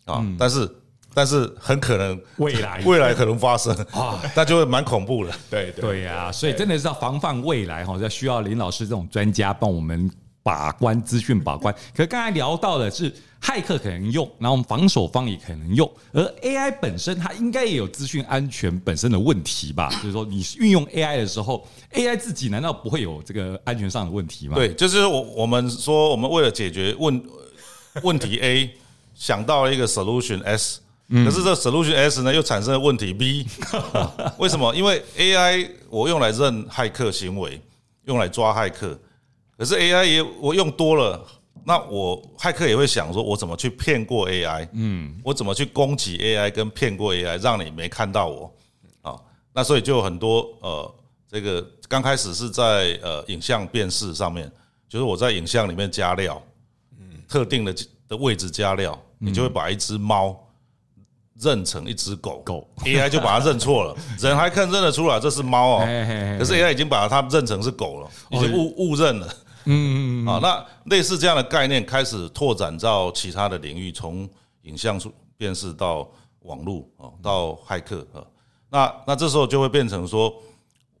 [0.04, 0.70] 啊，但是。
[1.18, 5.32] 但是很可能未来未来可能发生啊，那就会蛮恐怖的。
[5.48, 10.10] 对对呀，所以真的是要防范未来哈，要需要林老师这种专家帮我们
[10.46, 11.74] 把关资讯把关。
[11.92, 19.90] 可是刚才聊到的是骇客可能用，然后我们防守方也可能用，而 AI 本身它应该也有资讯安全本身的问题吧？
[20.00, 24.54] 就是说你运用 AI 的时候，AI 自己难道不会有这个安全上的问题吗？
[24.54, 27.20] 对，就是我我们说，我们为了解决问
[28.02, 28.70] 问题 A，
[29.16, 30.78] 想到了一个 solution S。
[31.08, 33.46] 可是这 solution S 呢，又产生了问题 B，
[34.38, 34.72] 为什么？
[34.76, 37.60] 因为 AI 我用来认骇客行为，
[38.04, 38.98] 用来抓骇客，
[39.58, 41.24] 可是 AI 也我用多了，
[41.64, 44.68] 那我骇客也会想说，我怎么去骗过 AI？
[44.72, 48.52] 嗯，我怎么去攻击 AI，跟骗过 AI，让你没看到我？
[49.02, 49.16] 啊，
[49.52, 50.94] 那所以就有很多呃，
[51.30, 54.50] 这个刚开始是在呃影像辨识上面，
[54.88, 56.42] 就是我在影像里面加料，
[56.98, 57.74] 嗯，特定的
[58.08, 60.38] 的位置加料，你就会把一只猫
[61.40, 65.86] 认成一只狗，狗 AI 就把它认错了， 人还看认得出来这是猫哦，
[66.38, 69.34] 可是 AI 已经把它认成是狗了，已经误误认了。
[69.66, 74.28] 嗯嗯嗯，啊，那类似这样的概念开始拓展到其他的领域，从
[74.62, 74.98] 影像
[75.36, 76.08] 辨识到
[76.40, 78.24] 网络啊，到骇客啊，
[78.70, 80.32] 那那这时候就会变成说，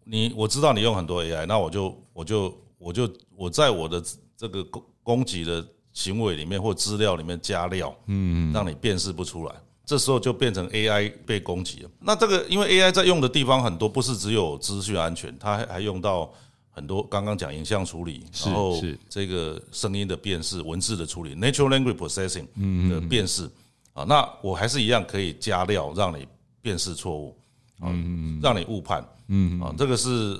[0.04, 4.02] 你我知道你用很多 AI，那我就我就我就我在我的
[4.36, 11.90] 这个攻攻击的行为里面或资料里面加料，嗯，让你辨识不出来，这时候就变成 AI 被攻击了。
[12.00, 16.32] 那这个因为 AI 在用的地方很多，不是只有资讯安全，它还还用到。
[16.76, 22.46] 很多刚刚讲影像处理，然后这个声音的辨识、文字的处理 （natural language processing）
[22.90, 23.50] 的辨识。
[23.94, 26.28] 啊，那我还是一样可以加料，让你
[26.60, 27.34] 辨识错误，
[27.80, 30.38] 嗯，让你误判，嗯啊，这个是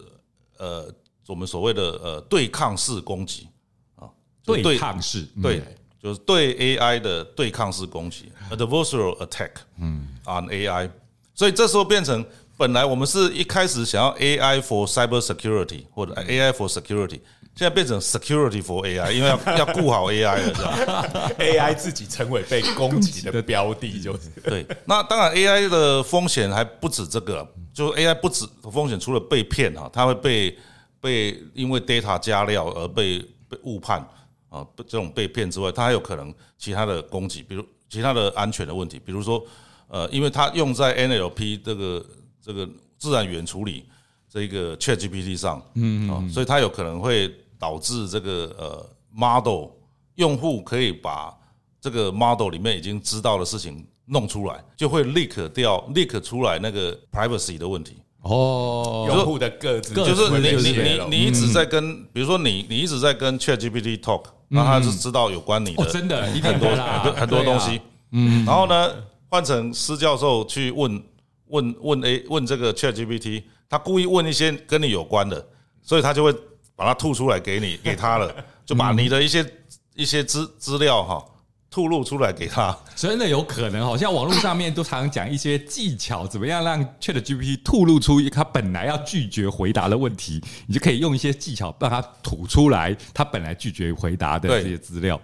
[0.59, 0.93] 呃
[1.27, 3.49] 我们所谓的呃对抗式攻击。
[3.95, 4.07] 啊，
[4.45, 5.63] 对抗式对，
[6.03, 10.91] 就是对 AI 的对抗式攻击，adversarial attack，嗯，on AI，
[11.37, 12.25] 所以这时候变成。
[12.59, 17.21] 本来我们是一开始想要 AI for cyber security 或者 AI for security，
[17.55, 24.67] 现在变成 security for AI，因为要 要顾好 AI 了，是吧？AI 自己成为被攻击的标的，就是 对。
[24.87, 30.57] 那当然 AI 的风险还不止这个，就 AI 不止风险，除了被骗哈，它会被
[30.99, 33.19] 被因为 data 加料而被
[33.51, 34.01] 被误判
[34.49, 39.45] 啊，这种被骗之外，它还有可能其他的攻击，比如其他的安全的问题，比如说
[39.89, 42.05] 呃，因为它用在 NLP 这个。
[42.47, 42.65] 这个
[42.97, 43.85] 自然语言处理
[44.31, 49.71] 这个 ChatGPT 上，嗯啊，所以它有可能会导致这个呃 model
[50.15, 51.37] 用户可以把
[51.81, 57.97] 这个 model 里面已经知道的事情弄出来，就会 leak 掉 leak 出来那个 privacy 的问题。
[58.23, 67.81] 哦，用户的个资就是你你你你一直在跟，比如说你你一直在跟 ChatGPT talk，那他就知道有关你的真的很多很多很多东西。
[68.13, 68.95] 嗯，然后呢，
[69.29, 71.03] 换成施教授去问。
[71.49, 75.47] 问问 A 问这个 ChatGPT，他故意问一些跟你有关的，
[75.81, 76.35] 所以他就会
[76.75, 78.35] 把它吐出来给你， 给他了，
[78.65, 79.49] 就把你的一些
[79.95, 81.25] 一些资资料哈
[81.71, 82.77] 吐露出来给他。
[82.97, 95.21] 真的有可能，好像网络上面都常常讲一些技巧，怎么样让 ChatGPT 吐露出他本来要拒绝回答的问题，你就可以用一些技巧让他吐出来他本来拒绝回答的这些资料。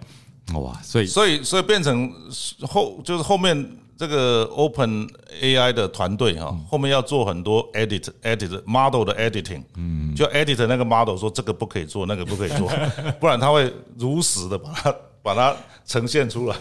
[0.53, 2.09] 哇，所以所以所以变成
[2.61, 3.82] 后就是后面。
[3.97, 5.07] 这个 Open
[5.41, 12.69] AI 的团队哈，后面要做很多 edit edit model 的 editing，嗯，就 edit 那个 model 说这个不可以做，那个不可以做，
[13.19, 16.55] 不然他会如实的把它把它呈现出来。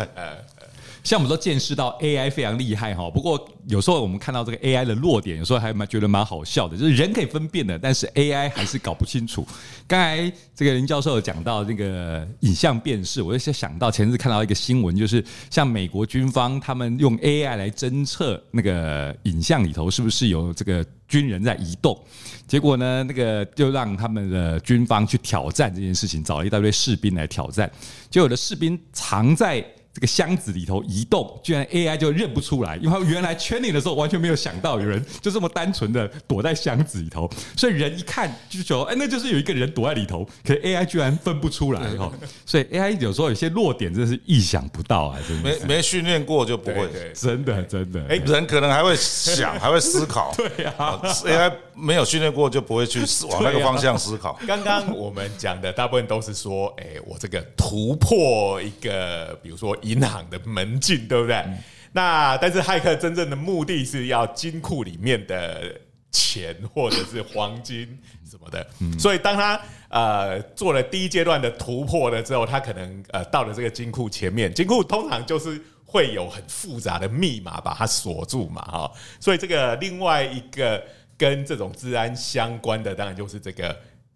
[1.03, 9.45] 像我们都见识到 AI 非常厉害哈，不过有时候我们看到这个 AI 的弱点，有时候还蛮觉得蛮好笑的，就是人可以分辨的，但是 AI 还是搞不清楚。
[9.89, 21.99] 刚才这个林教授有讲到这个影像辨识，我就想到前次看到一个新闻，就是像美国军方他们用 AI 来侦测那个影像里头是不是有这个军人在移动，
[22.47, 27.69] 结果呢，那个就让他们的军方去挑战这件事情，找了一大堆士兵来挑战，
[28.09, 29.65] 就有的士兵藏在。
[29.95, 42.11] 这个箱子里头移动，居然 AI 就认不出来，因为他原来 training 的时候完全没有想到有人就这么单纯的躲在箱子里头，所以人一看就觉得，哎，那就是有一个人躲在里头，可是 AI 居然分不出来哈，
[42.47, 54.39] 所以 AI 有时候有些弱点真的是意想不到啊，真的没没训练过就不会，真的真的，哎，人可能还会想， 还会思考，对啊，AI 没有训练过就不会去往那个方向思考。
[54.49, 59.77] 刚刚我们讲的大部分都是说，哎，我这个突破一个，比如说。
[59.83, 61.37] 银行的门禁，对不对？
[61.37, 61.59] 嗯、
[61.93, 65.79] 那但是骇客真正的目的是要金库里面的
[66.11, 67.99] 钱或者是黄金
[68.29, 80.83] 什么的，嗯、所以当他呃做了第一阶段的突破了之后，他可能呃到了这个金库前面，金库通常就是会有很复杂的密码把它锁住嘛，哈，所以这个另外一个
[81.17, 83.75] 跟这种治安相关的，当然就是这个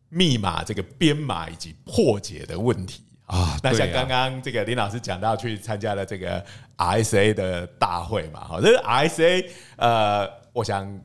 [0.08, 3.02] 密码这个编码以及破解的问题。
[3.26, 6.44] 啊，那像刚刚这个林老师讲到去参加了这个
[6.78, 9.46] RSA 的大会嘛，哈，这个 RSA，
[9.76, 11.00] 呃，我想。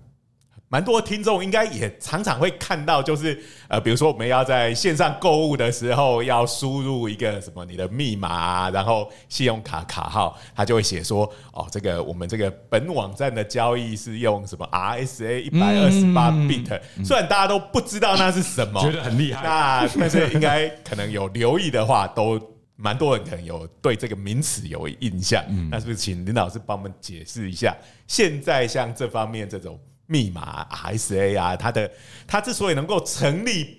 [0.71, 22.39] 蛮多听众应该也常常会看到，就是呃，比如说我们要在线上购物的时候，要输入一个什么你的密码啊，然后信用卡卡号，他就会写说，哦，这个我们这个本网站的交易是用什么 RSA 一百二十八 bit，虽然大家都不知道那是什么，觉得很厉害，那但是应该可能有留意的话都。
[22.83, 25.43] 蛮多人可能有对这个名词有印象。
[25.49, 27.77] 嗯，那是不是请林老师帮我们解释一下？
[28.07, 29.79] 现在像这方面这种
[30.11, 31.89] 密码 RSA 啊，它的
[32.27, 33.77] 它之所以能够成立。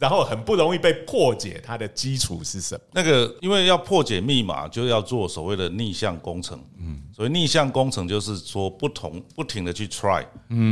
[0.00, 2.80] 然后很不容易被破解，它的基础是什么？
[2.92, 6.56] 那个，因为要破解密码，就要做所谓的逆向工程。
[6.78, 10.24] 嗯，所以逆向工程就是说，不同不停的去 try，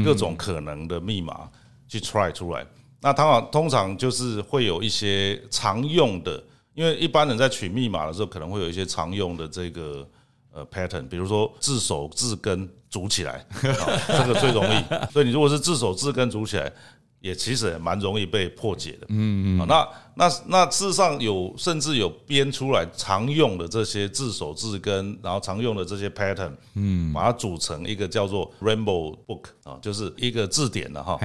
[0.04, 1.50] 各种可能的密码
[1.88, 2.64] 去 try 出来。
[3.00, 6.40] 那它通常就是会有一些常用的，
[6.74, 10.08] 因为一般人在取密码的时候，可能会有一些常用的这个
[10.56, 13.46] 呃 pattern，比如说自首自根组起来，
[14.08, 14.82] 这个最容易。
[15.12, 16.72] 所以你如果是自首自根组起来。
[17.20, 31.18] 也其实也蛮容易被破解的，嗯嗯，那那那事实上有甚至有编出来常用的这些自首自根，然后常用的这些 pattern，嗯，把它组成一个叫做 Rainbow Book 啊，就是一个字典的哈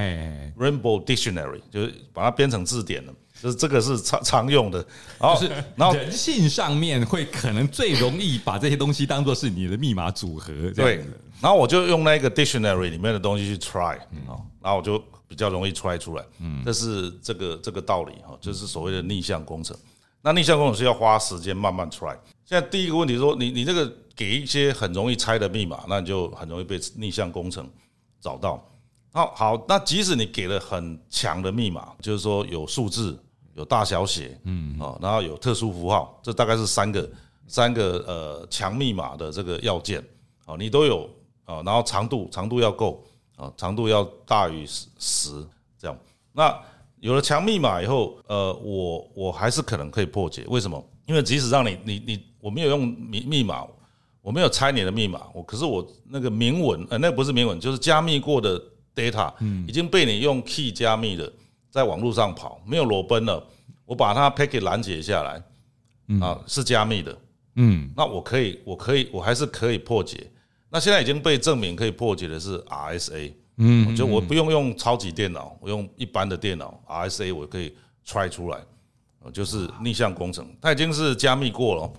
[0.57, 4.85] ，Rainbow Dictionary，就是把它编成字典的，就是这个是常常用的，
[5.19, 11.03] 然后是然后人性上面会可能最容易把这些东西当做是你的密码组合，对，
[11.41, 15.01] 然后我就用那个 Dictionary 里面的东西去 try 啊，然后我就。
[15.31, 19.73] 比较容易 try 出来，嗯，这是这个这个道理哈，就是所谓的逆向工程。
[20.21, 22.13] 那逆向工程是要花时间慢慢 try。
[22.43, 27.65] 现在第一个问题是说，你你这个给一些很容易猜的密码，那你就很容易被逆向工程
[28.19, 28.61] 找到。
[29.13, 33.17] 好，好，那即使你给了很强的密码，就是说有数字、
[33.53, 37.09] 有大小写，嗯，哦，然后有特殊符号，这大概是三个
[37.47, 40.03] 三个呃强密码的这个要件，
[40.45, 41.09] 哦，你都有
[41.45, 43.03] 啊，然后长度长度要够。
[43.37, 45.97] 啊，长度要大于十十这样。
[46.31, 46.55] 那
[46.99, 50.45] 有了强密码以后，呃，我我还是可能可以破解。
[50.47, 50.83] 为什么？
[51.07, 53.65] 因为即使让你你你我没有用密密码，
[54.21, 58.61] 我没有猜你的密码，我可是我那个明文，呃，那个不是明文，就是加密过的
[58.93, 61.33] data，嗯已经被你用 key 加密的，
[61.71, 63.43] 在网络上跑，没有裸奔了。
[63.85, 65.41] 我把它 packet 拦截下来，
[66.19, 67.17] 啊，是加密的，
[67.55, 70.29] 嗯，那我可以，我可以，我还是可以破解。
[70.69, 78.59] 那现在已经被证明可以破解的是 RSA，嗯，就我不用用超级电脑，我用一般的电脑 RSA 我可以 try 出来，
[79.33, 81.93] 就是逆向工程，它已经是加密过了，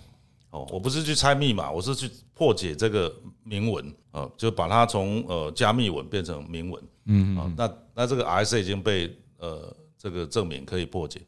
[0.50, 3.14] 哦，我不是去猜密码，我是去破解这个
[3.44, 11.20] 明文，啊，就把它从呃加密文变成明文，嗯，啊，那那这个 RSA 已经被呃这个证明可以破解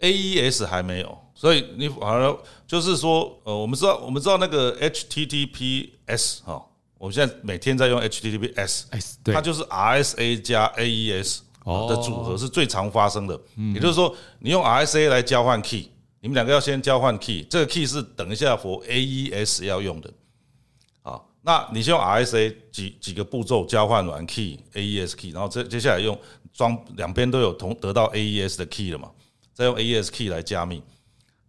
[0.00, 6.64] ，AES 还没有，所以你反而就是说，呃，我们知道我们知道那个 HTTPS 哈。
[6.96, 8.84] 我们现在每天在用 HTTPS，
[9.34, 11.40] 它就是 RSA 加 AES
[11.88, 13.38] 的组合是最常发生的。
[13.74, 15.90] 也就是说，你用 RSA 来交换 key，
[16.20, 20.10] 你们两个要先交换 key，这个 key 是等一下 for AES 要用的。
[21.44, 26.18] 啊，那你先用 RSA 几几个步骤交换完 key，AES key，然后这接下来用
[26.52, 29.10] 装两边都有同得到 AES 的 key 了嘛？
[29.52, 30.82] 再用 AES key 来加密。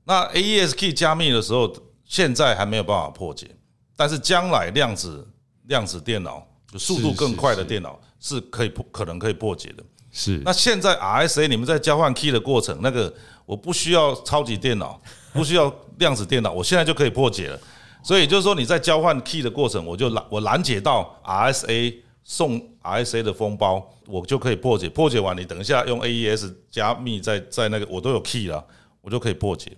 [0.03, 1.73] 那 AES key 加密的时候，
[2.05, 3.49] 现在还没有办法破解，
[3.95, 5.27] 但是将来量子。
[5.67, 9.83] 量子电脑就速度更快的电脑是可以破，可能可以破解的。
[10.11, 10.39] 是。
[10.45, 13.11] 那现在 RSA 你们在交换 key 的过程，那个
[13.47, 15.01] 我不需要超级电脑，
[15.33, 17.59] 不需要量子电脑，我现在就可以破解了。
[18.05, 24.87] 所以就是说你在交换 key 的过程，我就拦我拦截到 RSA 送 RSA 的封包，我就可以破解。
[24.87, 28.63] 破解完，你等一下用 AES 加密，在在那个我都有 key 了，
[29.01, 29.71] 我就可以破解。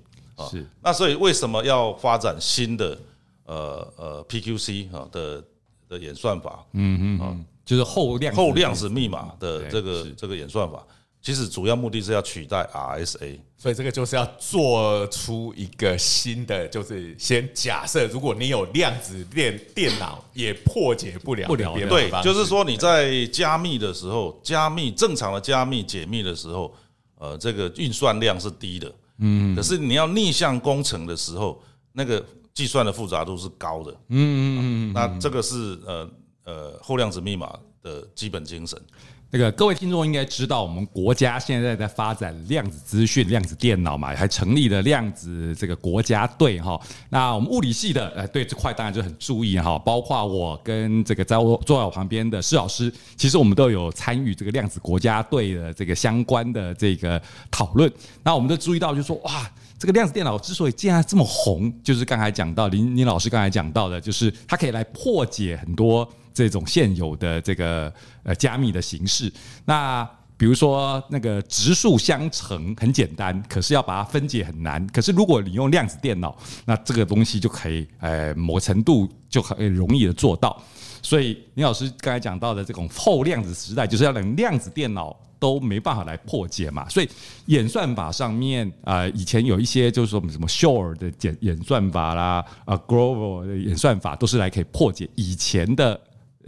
[0.52, 0.68] 是。
[0.84, 2.98] 那所以为什么要发展新的
[3.46, 5.44] 呃呃 PQC 啊的？
[5.90, 10.86] 的演算法，嗯嗯，就是后量后量子密码的这个这个演算法，
[11.22, 26.74] 其实主要目的是要取代 RSA，所以这个就是要做出一个新的，就是先假设，如果你有量子电电脑也破解不了，不了，对，就是说你在加密的时候，加密正常的加密解密的时候，
[27.18, 31.62] 呃，这个运算量是低的，嗯，可是你要逆向工程的时候，
[31.92, 32.24] 那个。
[32.58, 36.10] 计算的复杂度是高的，嗯嗯嗯，那这个是呃
[36.44, 38.82] 呃后量子密码的基本精神。
[39.30, 46.80] 那个各位听众应该知道，我们国家现在在发展量子资讯、量子电脑嘛，还成立了量子这个国家队哈。
[47.10, 57.22] 那我们物理系的呃对这块当然就很注意哈，包括我跟这个在我坐在我旁边的施老师，其实我们都有参与这个量子国家队的这个相关的这个
[57.52, 57.92] 讨论。
[58.24, 59.50] 那我们都注意到，就说哇。
[59.80, 66.04] 这个量子电脑之所以现在这么红，就是刚才讲到林林老师刚才讲到的，就是它可以来破解很多
[66.38, 67.92] 这种现有的这个
[68.24, 69.32] 呃加密的形式。
[69.66, 70.08] 那
[70.38, 74.86] 比如说那个直数相乘很简单，可是要把它分解很难。
[74.94, 80.62] 可是如果你用量子电脑，那这个东西就可以呃某程度就很容易的做到。
[81.02, 86.88] 所以林老师刚才讲到的这种后量子时代，就是要让量子电脑都没办法来破解嘛。
[86.88, 87.10] 所以
[87.48, 96.00] 演算法上面啊、呃，以前有一些就是说什么 Shor 的演演算法啦，啊 Grover 的演算法都是来可以破解以前的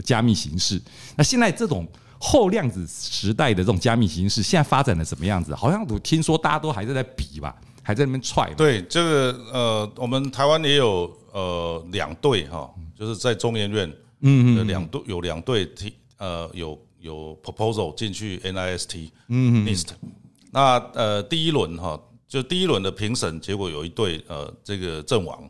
[0.01, 0.81] 加密形式。
[1.15, 1.87] 那现在这种
[2.19, 5.55] 后量子时代的这种加密形式，现在发展的什么样子？
[5.55, 8.53] 好像我听说大家都还是在比吧，还在那边踹。
[8.55, 13.91] 对，这个呃，我们台湾也有呃两队哈，就是在中研院。
[14.21, 19.91] 嗯嗯，两队有两队提呃有有 proposal 进去 NIST 嗯 NIST
[20.51, 21.97] 那呃第一轮哈
[22.27, 25.49] 就第一轮的评审结果有一队呃这个阵亡，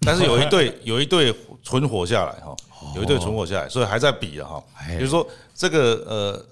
[0.00, 1.32] 但是有一队 有一队
[1.62, 2.56] 存活下来哈，
[2.94, 4.64] 有一队存活下来，所以还在比啊哈。
[4.98, 6.44] 比如说这个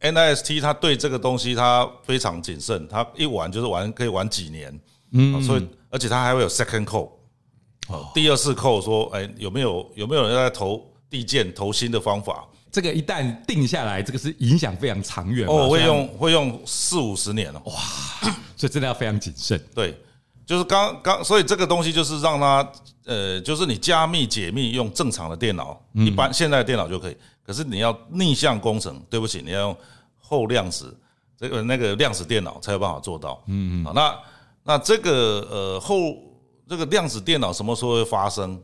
[0.00, 4.80] 呃 NIST 它对这个东西它非常谨慎，它一玩就是玩可以玩几年，
[5.12, 7.10] 嗯，所以而且它还会有 second call，
[8.14, 10.82] 第二次 call 说哎有没有有没有人在投。
[11.10, 17.72] 递件投新的方法，这个一旦定下来，这个是影响非常长远哦，会用会用四五十年了，哇！
[18.56, 19.60] 所以真的要非常谨慎。
[19.72, 19.96] 对，
[20.44, 22.68] 就是刚刚，所以这个东西就是让它
[23.04, 29.76] 呃，就是你加密解密用正常的电脑，一般现在的电脑就可以，可是你要逆向工程，对不起，你要用
[30.18, 30.96] 后量子
[31.36, 33.42] 这个那个量子电脑才有办法做到。
[33.46, 34.18] 嗯嗯，好，那
[34.62, 36.16] 那这个呃后
[36.68, 38.60] 这个量子电脑什么时候会发生？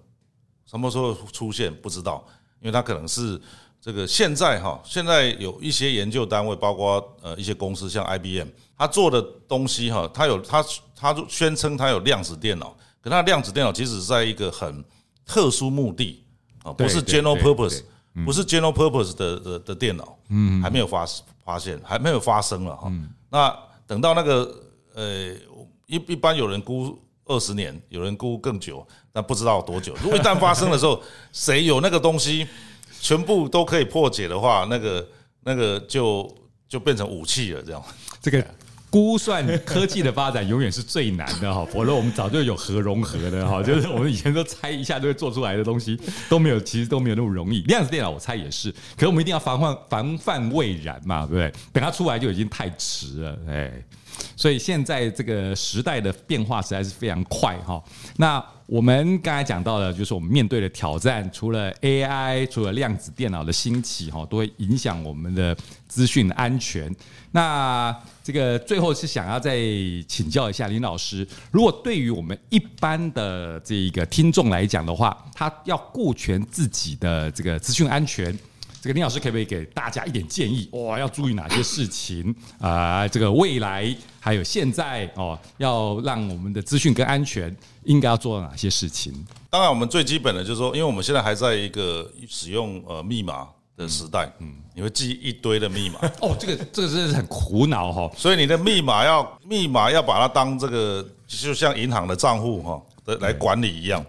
[0.67, 2.25] 什么时候出现不知道，
[2.61, 3.41] 因为它可能是
[3.81, 8.47] 这个现在哈，现在有一些研究单位，包括呃一些公司，像 IBM，
[8.79, 10.65] 它做的东西哈，它有它
[10.95, 14.85] 它宣称它有量子电脑，可它量子电脑其实是在一个很
[15.27, 16.23] 特殊目的
[16.63, 17.83] 啊，不是 general purpose，
[18.25, 21.07] 不是 general purpose 的的的电脑，嗯，还没有发
[21.45, 22.93] 发现，还没有发生了哈。
[23.31, 24.63] 那等到那个
[24.95, 25.35] 呃
[25.87, 26.99] 一一般有人估。
[27.27, 29.95] 二十年，有人估更久，但不知道多久。
[30.03, 31.01] 如果一旦发生的时候，
[31.33, 32.45] 谁有那个东西，
[33.01, 35.09] 全部都可以破解的话，那个
[35.45, 36.29] 那个就
[36.69, 37.63] 就变成武器了。
[37.63, 37.81] 这样，
[38.21, 38.45] 这个
[38.91, 41.65] 估算科技的发展永远是最难的哈。
[41.73, 47.63] 否则我们早就有核融合的哈，就是我们以前都猜一下就会做出来的东西都没有，其实都没有那么容易。
[47.63, 51.53] 量子电脑我猜也是，可是我们一定要防患防范未然嘛，对不对？
[51.73, 53.73] 等它出来就已经太迟了，哎。
[54.37, 57.83] 所以现在这个时代的变化实在是非常快哈。
[58.17, 65.57] 那我们刚才讲到的，就是我们面对的挑战，除了 AI，除了量子电脑的兴起哈，都会影响我们的
[65.89, 66.95] 资讯安全。
[67.33, 69.57] 那这个最后是想要再
[70.07, 78.37] 请教一下林老师，如果对于我们一般的这个听众来讲的话，他要顾全自己的这个资讯安全。
[78.83, 80.69] 这个林老师可不可以给大家一点建议？
[80.73, 83.07] 哇，要注意哪些事情啊？
[83.07, 87.55] 这个未来还有现在哦，要让我们的资讯更安全，
[87.85, 89.13] 应该要做哪些事情？
[89.51, 98.11] 当然，我们最基本的就是说，因为我们现在还在一个使用呃密码的时代，嗯，你会记一堆的密码 哦，这个这个真的是很苦恼哈。
[98.17, 104.03] 所以你的密码要密码要把它当这个，就像银行的账户哈的来管理一样。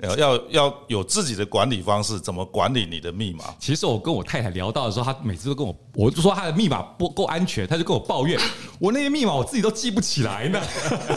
[0.00, 3.44] 要要有自己的管理方式，怎么管理你的密码？
[3.58, 8.38] 其实我跟我太太聊到的时候，她每次都跟我，我就说她的密码不够安全，她就跟我抱怨，
[8.78, 10.60] 我那些密码我自己都记不起来呢，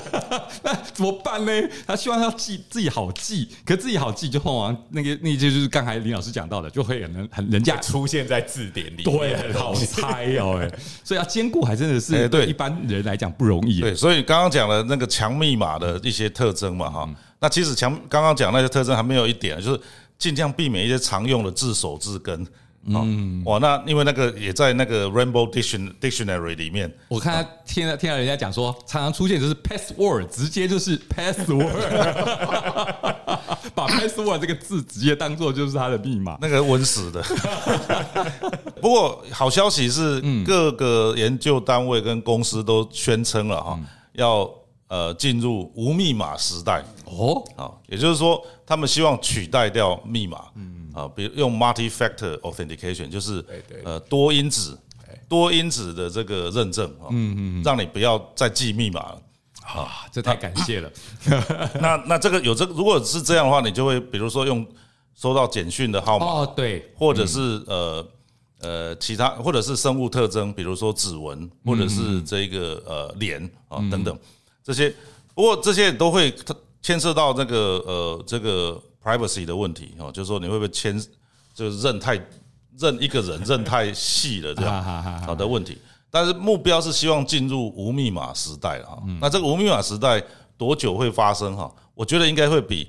[0.64, 1.52] 那怎么办呢？
[1.86, 13.82] 她希望她记自己好记，可自己好记就往往那个那些就是刚才林老师讲到的，就会很很人家出现在字典里，对，很好猜哦，哎， 所以要兼顾还真的是对一般人来讲不容易。
[13.82, 17.10] 对，所以刚刚讲了那个强密码的一些特征嘛，哈。
[17.40, 19.80] 那其实强刚刚讲那些特征还没有一点，就是
[20.18, 22.46] 尽量避免一些常用的字首字根。
[22.90, 31.68] 嗯，哇，那因为那个也在那个 Rainbow Dictionary 里面，我看他听到听到人家讲说，常常出现就是 password，直接就是 password，
[33.76, 37.22] 把 password 这个字直接当做就是他的密码，那个稳死的。
[38.82, 43.78] 不过好消息是，各个研究单位跟公司都宣称了哈，
[44.14, 44.50] 要。
[44.90, 50.76] 呃，进入无密码时代哦，啊，也就是说，他们希望取代掉密码，嗯。
[50.97, 53.45] 啊，比如用 multi-factor authentication，就是
[53.84, 54.76] 呃多因子
[55.30, 59.01] 多因子的这个认证啊，嗯嗯，让你不要再记密码。
[59.01, 59.22] 了
[59.62, 60.91] 啊，这太感谢了。
[61.80, 64.66] 那那这个有这个，如果是这样的话，你就会比如说用
[65.14, 68.08] 收到简讯的号码哦，对，或者是呃
[68.62, 74.18] 呃其他，或者是生物特征，比如说指纹，或者是这个呃脸啊等等。
[74.64, 74.91] 这些，
[75.36, 76.34] 不过这些都会
[76.82, 81.00] 牵涉到这个呃这个 privacy 的问题哦，就是说你会不会牵，
[81.54, 82.16] 就是认太
[82.78, 84.84] 认一个人认太细了这样
[85.24, 85.78] 好的问题。
[86.10, 89.04] 但是目标是希望进入无密码时代了哈。
[89.20, 90.24] 那这个无密码时代
[90.58, 91.70] 多久会发生哈？
[91.94, 92.88] 我觉得应该会比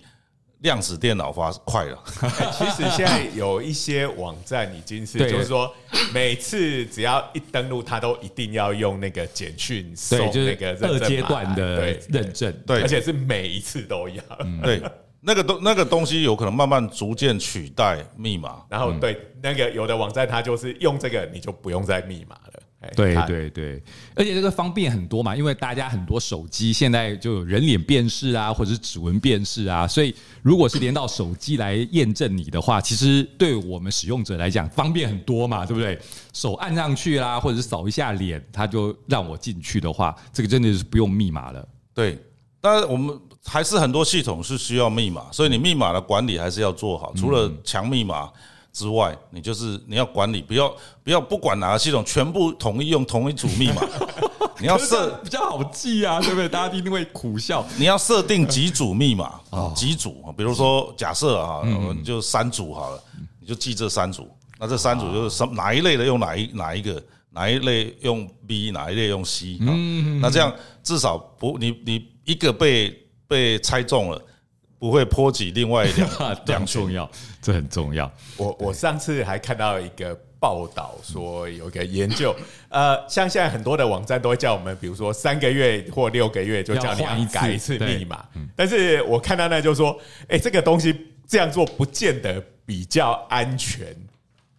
[0.60, 1.98] 量子电脑发快了。
[2.52, 5.72] 其实现在有一些网站已经是，就是说
[6.12, 14.22] 每次只要一登录，它都一定要用那个简讯送那个二阶段的认证，对，而且是每一次都要。
[14.62, 14.82] 对，
[15.20, 18.62] 那个东那个东西有可能慢慢逐渐取代密码。
[18.68, 22.62] 然后对那个有的网站，它就是用这个，你就不用再密码了。
[22.94, 23.82] 对对对，
[24.14, 35.98] 而且这个方便很多嘛，因为大家很多手机现在就有人脸辨识啊，或者是指纹辨识啊，所以如果是连到手机来验证你的话，其实对我们使用者来讲方便很多嘛，对不对？
[36.32, 41.68] 手按上去啦，或者是扫一下脸，它就让我进去的话，这个真的是不用密码了。
[41.92, 42.16] 对，
[42.60, 48.30] 当然我们还是很多系统是需要密码，所以你密码的管理还是要做好，除了强密码。
[48.72, 53.82] 之外，你就是你要管理，不要不要不管哪个系统，全部统一用同一组密码。
[54.60, 56.48] 你要设比较好记啊，对不对？
[56.48, 57.64] 大家一定会苦笑。
[57.76, 59.72] 你要设定几组密码啊？
[59.74, 60.34] 几组？
[60.36, 63.00] 比如说，假设啊，我们就三组好了，
[63.40, 64.28] 你就记这三组。
[64.58, 67.00] 那这三组就是什哪一类的用哪一哪一个，
[67.30, 69.58] 哪一类用 B，哪一类用 C。
[69.60, 70.52] 嗯，那这样
[70.82, 72.92] 至少不你你一个被
[73.28, 74.20] 被猜中了。
[74.78, 76.08] 不会波及另外两
[76.46, 77.10] 两重要，
[77.42, 78.10] 这很重要。
[78.36, 82.34] 我我上次还看到一个报道，说有一个研究，
[82.70, 88.24] 呃，像现在很多的网站都会叫我们，比如说三个月或六个月就叫你要改一次密码。
[88.54, 89.98] 但是我看到那就说，
[90.28, 90.94] 哎，这个东西
[91.26, 93.86] 这样做不见得比较安全。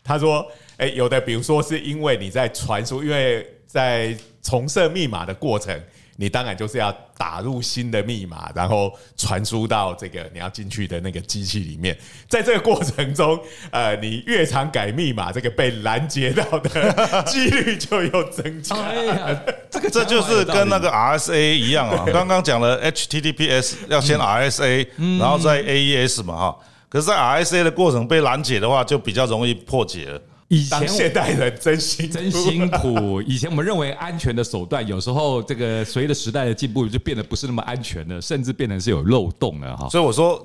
[0.04, 0.46] 他说，
[0.78, 5.82] 哎，有的比如说是因为你在传输，因为在重设密码的过程。
[6.20, 11.98] 你当然就是要打入新的密码，然后传输到这个你要进去的那个机器里面。
[12.28, 13.40] 在这个过程中，
[13.72, 18.76] 呃，你越常改密码，这个被拦截到的几率就又增加。
[18.84, 22.04] 哎，这个 这就是跟那个 RSA 一样啊。
[22.12, 26.58] 刚刚讲了 HTTPS 要先 RSA，然后再 AES 嘛哈。
[26.90, 30.22] 可是，在 RSA 的过程被拦截的话，就比较容易破解了。
[30.50, 33.22] 以前现代人真辛真辛苦。
[33.22, 39.88] 以前我们认为安全的手段，有时候这个随着时代的进步，就变得不是那么安全了，甚至变成是有漏洞了哈。
[39.90, 40.44] 所以我说，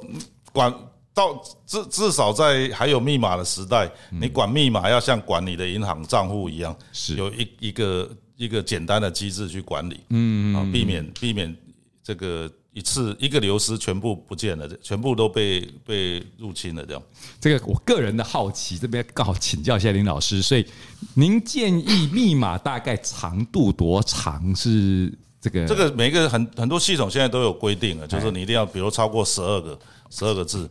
[0.52, 0.72] 管
[1.12, 11.56] 到至至少在还有密码的时代，你管密码要像管你的银行账户一样，是有一一个一个简单的机制去管理，嗯啊，避免避免
[12.02, 12.50] 这个。
[12.74, 17.00] 一次一个流失，全部不见了，全部都被被入侵了，这样。
[17.40, 20.42] 这个我个人的好奇，这边刚好请教一下林老师。
[20.42, 20.66] 所以，
[21.14, 24.52] 您建议密码大概长度多长？
[24.56, 25.64] 是这个？
[25.66, 29.78] 这个每一个很很多系统现在都有规定了，就是你一定要，比如超过十二个
[30.10, 30.68] 十二个字。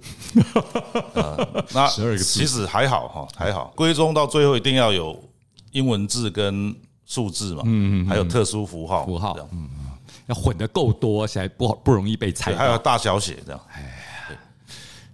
[1.73, 3.71] 那十二个字其实还好哈，还好。
[3.77, 5.17] 归中到最后一定要有
[5.71, 6.75] 英文字跟
[7.05, 9.69] 数字嘛，嗯嗯，还有特殊符号符号，嗯。
[10.27, 12.55] 要混得够多，才不不容易被踩。
[12.55, 13.61] 还有大小写这样。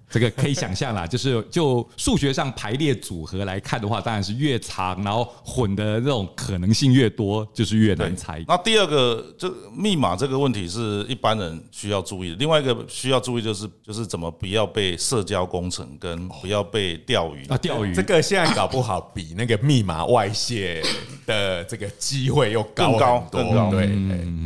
[0.09, 8.43] 这个可以想象啦， 就是就数学上排列组合来看的话，当然是越长，然后混的这种可能性越多，就是越难猜。
[8.47, 12.35] 那第二个，这密码这个问题是一般人需要注意的。
[12.37, 17.93] 另外一个需要注意就是，就是怎么不要被社交工程跟不要被钓鱼啊，钓鱼。
[17.93, 20.81] 这个现在搞不好比那个密码外泄
[21.27, 23.69] 的这个机会又高更高更高。
[23.69, 23.85] 对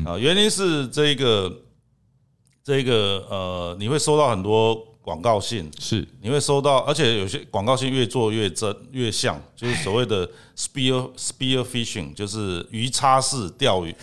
[0.05, 1.49] 啊，原因是这个
[2.65, 4.77] 这个呃，你会收到很多。
[5.03, 10.25] 广告信是你会收到，而且有些广告信越做越真越像，就是所谓的
[10.57, 13.93] spear spear phishing，就是鱼叉式钓鱼，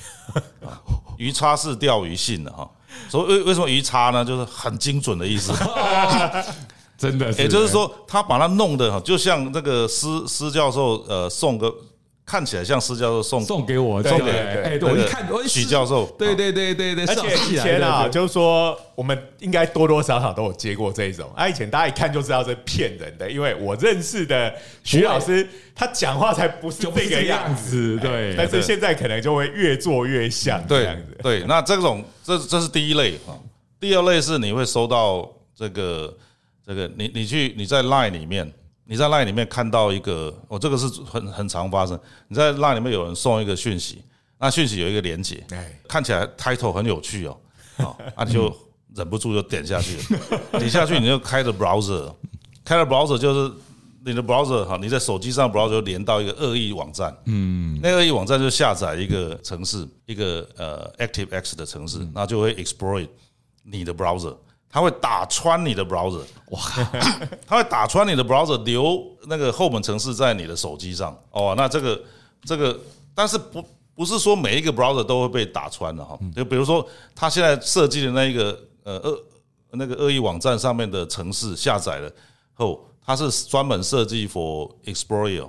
[1.16, 2.70] 鱼叉式钓鱼信的哈。
[3.08, 4.22] 所以为为什么鱼叉呢？
[4.22, 5.54] 就是很精准的意思，
[6.98, 11.74] 真的，也就是说他把它弄得哈，就像那个施施教授呃送个。
[12.30, 21.48] 看起来像施教授送送给我，送给哎，我一看，我许教授，对对对对对，而且以前啊，就是说我们应该多多少少都有接过这一种啊。
[21.48, 24.54] 以前大家一看就知道是骗人的，因为我认识的
[24.84, 28.36] 徐老师，他讲话才不是这个样子，对。
[28.36, 31.18] 但是现在可能就会越做越像这样子。
[31.24, 33.34] 对，那这种这这是第一类啊，
[33.80, 36.16] 第二类是你会收到这个
[36.64, 38.52] 这个，你你去你在 Line 里面。
[38.90, 41.96] 你在 LINE 里面看到一个，哦，这个是很很常发生。
[42.26, 44.02] 你在 LINE 里面有人送一个讯息，
[44.36, 45.40] 那讯息有一个连接，
[45.86, 47.38] 看起来 title 很有趣哦，
[47.76, 48.52] 啊，那就
[48.96, 50.40] 忍不住就点下去了。
[50.58, 52.12] 点下去你就开着 browser，
[52.64, 53.54] 开了 browser 就是
[54.04, 63.06] 你的 browser 哈，你在手机上 browser 就连到一个恶意网站，嗯，那恶意网站就下载一个程式，一个呃 ActiveX 的程式，那就会 exploit
[63.62, 64.36] 你的 browser。
[64.70, 66.60] 它会打穿你的 browser，哇！
[67.44, 71.16] 它会打穿你的 browser，留那个后门程式在你的手机上。
[71.32, 72.00] 哦，那这个
[72.44, 72.78] 这个，
[73.14, 73.64] 但是不
[73.96, 76.16] 不是说每一个 browser 都会被打穿的哈。
[76.36, 79.22] 就比如说，他现在设计的那一个呃恶
[79.72, 82.10] 那个恶意网站上面的程式下载了
[82.54, 85.48] 后，它是专门设计 for Explorer，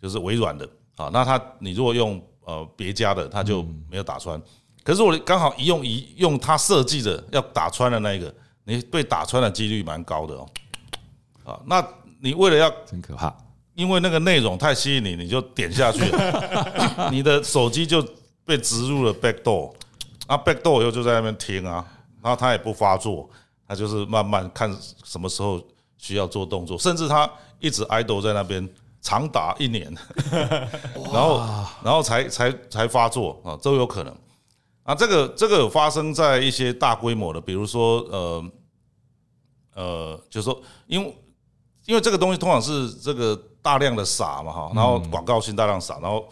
[0.00, 1.10] 就是微软的啊。
[1.12, 4.40] 那它你如果用呃别家的，它就没有打穿。
[4.84, 8.34] 可是我刚好一用一用它设计的要打穿的那一个，
[8.70, 10.48] 你被打穿的几率蛮高的哦。
[11.44, 11.84] 啊，那
[12.20, 13.34] 你为了要真可怕，
[13.74, 18.06] 因为那个内容太吸引你，你就点下去了， 你的手机就
[18.44, 19.72] 被植入了 backdoor，
[20.26, 21.84] 啊 backdoor 又就在那边听啊，
[22.22, 23.28] 然后它也不发作，
[23.66, 24.70] 它就是慢慢看
[25.04, 25.60] 什么时候
[25.98, 28.68] 需要做动作，甚至它一直 idle 在那边
[29.00, 29.92] 长达一年，
[31.12, 31.38] 然后
[31.82, 34.14] 然后才才才发作啊，都有可能。
[34.82, 38.44] 啊，这个这个有发生在一些大规模的，比如说呃
[39.80, 41.16] 呃，就是说，因为
[41.86, 46.28] 因为这个东西通常是这个大量的撒嘛哈，然后广告性大量撒，然后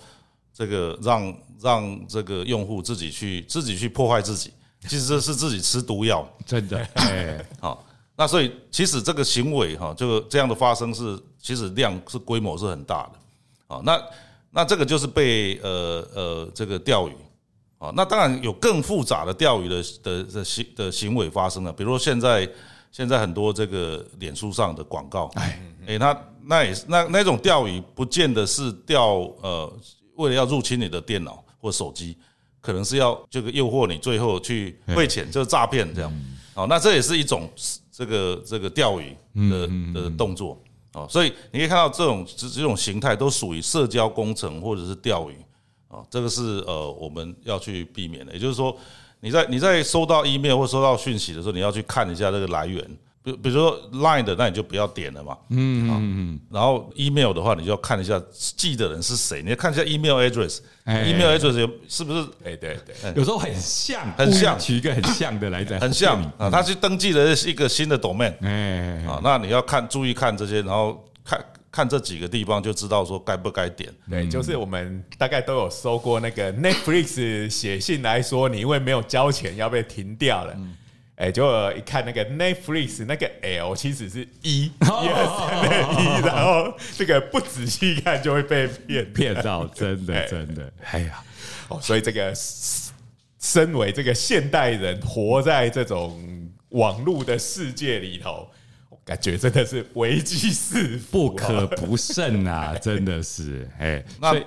[0.53, 7.83] 这个让让这个用户自己去自己去破坏自己，其实这是自己吃毒药，真的 哎，好，
[8.15, 14.03] 那所以其实这个行为哈，这个这样的发生是其实量是规模是很大的，啊，那
[14.51, 17.13] 那这个就是被呃呃这个钓鱼。
[17.81, 22.45] 啊，那当然有更复杂的钓鱼的的的行的行为发生了，比如说现在
[22.91, 29.73] 现在很多这个脸书上的广告，哎哎，那那也是那那种钓鱼，不见得是钓呃，
[30.17, 32.17] 为了要入侵你的电脑或手机，
[32.61, 36.13] 可能是要这个诱惑你最后去汇钱，就是诈骗这样。
[36.55, 37.49] 哦，那这也是一种
[37.91, 39.17] 这个这个钓鱼
[39.51, 40.61] 的的动作。
[40.95, 45.37] 哦，所以你可以看到这种这这种形态都属于社交工程或者是钓鱼。
[45.89, 48.77] 啊，这个是呃我们要去避免的，也就是说，
[49.21, 52.83] 你在你在收到 email 或收到讯息的时候，你要去看一下这个来源，
[53.23, 55.37] 比比如说 line 的，那你就不要点了嘛。
[55.51, 56.41] 嗯嗯嗯。
[56.51, 62.21] 然后 email 的话，你就要看一下寄的人是谁，你要看一下 email address，email address 是不是？
[62.45, 66.23] 哎，对对，有时候很像，很像，取一个很像的来着，很像。
[66.39, 71.05] 啊，他去登记的是一个新的 domain，哎，啊，那你要看，注意看这些，然后
[71.71, 71.89] 看。
[71.89, 73.91] 这几个地方就知道说该不该点。
[74.11, 80.57] 对，就是我们大概都有收过那个 Netflix 写信来说，你因为没有交钱要被停掉了。
[81.17, 90.73] 哎，就一看那个 Netflix 那个 L 其实是一，一二三的一，然后这个不仔细看就会被骗骗到，真的真的。
[90.93, 91.25] 哎呀，
[91.69, 92.33] 哦，所以这个
[93.41, 98.49] 身为这个现代人，活在这种网络的世界里头。
[99.09, 102.77] 感觉真的是危机四伏，不可不慎啊！
[102.77, 104.39] 真的是，哎，那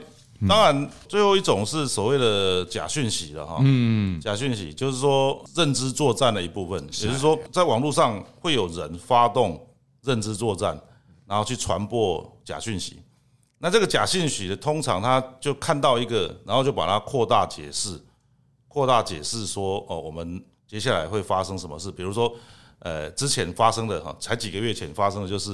[0.47, 3.57] 当然，最后一种是所谓的假讯息了哈。
[3.61, 9.67] 嗯，假讯息就是说认知作战的一部分，也就是说，在网络上会有人发动
[10.03, 10.79] 认知作战，
[11.25, 13.01] 然后去传播假讯息。
[13.57, 17.99] 那这个假讯息的，通常他就看到一个，然后就把它扩大解释，
[18.67, 22.31] 扩大解释说，哦，我们接下来会发生什么事，比如说。
[22.83, 25.51] 呃，之前发生的哈，才几个月前发生的，就是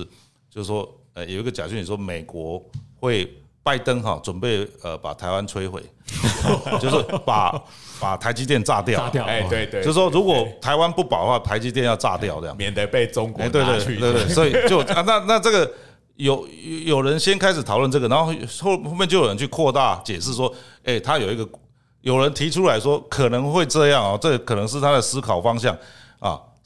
[0.49, 2.63] 就是说，呃，有一个假讯息说美国
[3.01, 3.29] 会
[3.61, 5.83] 拜登哈准备呃把台湾摧毁，
[6.79, 7.61] 就是把
[7.99, 15.69] 把台积电炸掉，炸掉，哎，对对，就是说如果台湾不保的话，台积电要炸掉这样，免得被中国对对对对，所以就啊，那那这个
[16.15, 16.47] 有
[16.85, 20.49] 有人先开始讨论这个，然后后后面就有人去扩大解释说，
[20.85, 21.45] 哎，他有一个
[21.99, 25.73] 有人提出来说可能会这样啊，这可能是他的思考方向。
[25.73, 25.79] 啊。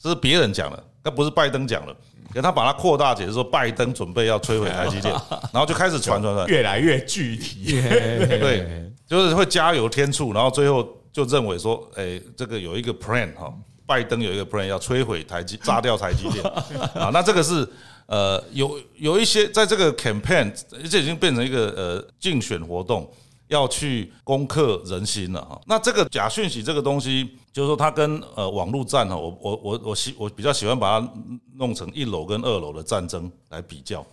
[0.02, 1.94] 这是别人讲的，那不是拜登讲的。
[2.34, 5.14] 给他把它扩大解释说，拜登准备要摧毁台积电，
[5.52, 7.78] 然后就开始传传传，越来越具体。
[8.40, 10.82] 对，就是会加油添醋，然后最后
[11.12, 13.52] 就认为说，哎，这个有一个 plan 哈，
[13.84, 16.42] 拜登有一个 plan 要摧毁台积，炸掉台积电
[16.96, 17.10] 啊。
[17.12, 17.68] 那这个是
[18.06, 20.50] 呃，有有一些在这个 campaign，
[20.90, 23.06] 这已经变成一个呃竞选活动。
[23.48, 31.12] 要去攻克人心了哈，那这个假讯息这个东西，就是说它跟呃网络战哈，我我我我喜我比较喜欢把它
[31.54, 34.04] 弄成一楼跟二楼的战争来比较。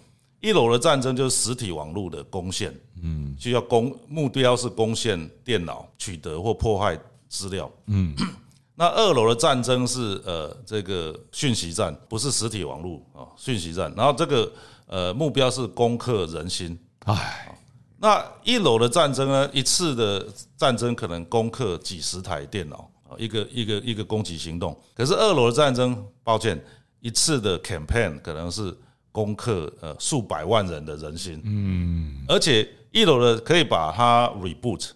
[0.41, 8.15] 一楼的战争就是实体网络的攻陷，嗯，就要攻目标是攻陷电脑，取得或破坏资料，嗯。
[8.75, 13.93] 那二楼的战争是呃这个讯息战，不是实体网络啊，讯息战。
[13.97, 14.49] 然后这个
[14.87, 17.57] 呃目标是攻克人心，哎。
[18.01, 19.49] 那一楼的战争呢？
[19.51, 20.25] 一次的
[20.55, 24.77] 战争可能攻克几十台电脑啊，一个一个一个攻击行动。
[24.95, 26.57] 可是二楼的战争，抱歉，
[27.01, 28.73] 一次的 campaign 可能是
[29.11, 31.41] 攻克呃数百万人的人心。
[31.43, 34.91] 嗯，而且一楼的可以把它 reboot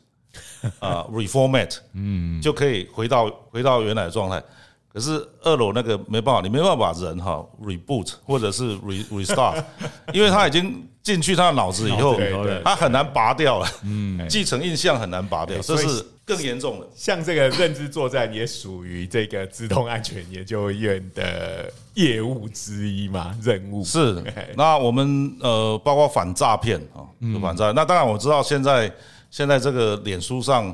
[0.80, 4.42] 啊 reformat，嗯，就可以回到回到原来的状态。
[4.94, 9.64] 可是二楼那个没办法，你没办法把人哈 reboot 或者是 re restart，
[10.14, 12.16] 因为他已经进去他的脑子以后，
[12.64, 13.68] 他很难拔掉了。
[13.84, 16.88] 嗯， 继承印象很难拔掉，这是更严重的。
[16.96, 23.36] 像这个认知作战也属于这个自动安全研究院的业务之一嘛？
[23.42, 24.24] 任务是。
[24.56, 27.02] 那我们呃，包括反诈骗啊，
[27.42, 27.72] 反诈。
[27.72, 28.90] 那当然我知道现在
[29.32, 30.74] 现在这个脸书上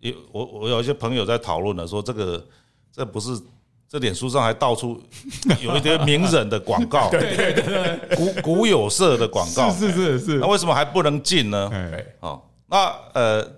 [0.00, 2.46] 有我我有一些朋友在讨论了，说这个
[2.94, 3.40] 这不是。
[3.86, 5.00] 这脸书上还到处
[5.62, 10.38] 有一堆名人的广告， 对对对，古古有色的广告，是是是是。
[10.38, 11.70] 那为什么还不能禁呢？
[12.18, 13.48] 哦，那呃，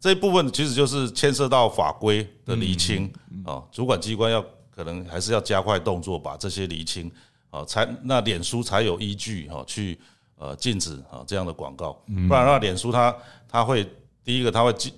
[0.00, 3.12] 这一部分其实就是牵涉到法规的厘清
[3.44, 4.42] 啊，主管机关要
[4.74, 7.10] 可能还是要加快动作，把这些厘清
[7.50, 9.98] 啊，才那脸书才有依据哈去
[10.38, 11.92] 呃禁止啊这样的广告，
[12.26, 13.14] 不然那脸书它
[13.46, 13.86] 它会
[14.24, 14.90] 第一个它会禁。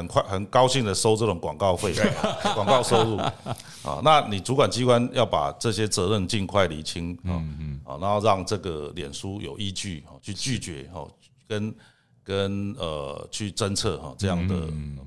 [0.00, 1.92] 很快很高兴的收这种广告费，
[2.54, 3.16] 广告收入。
[3.84, 11.06] 啊，那你主管机关要把这些责任尽快理清，啊嗯，啊，然后让这个脸书有依据去拒绝哈，
[11.48, 11.74] 跟
[12.22, 14.54] 跟呃去侦测哈这样的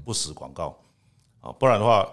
[0.03, 0.75] 不实广告。
[1.39, 2.07] 啊，不然的话，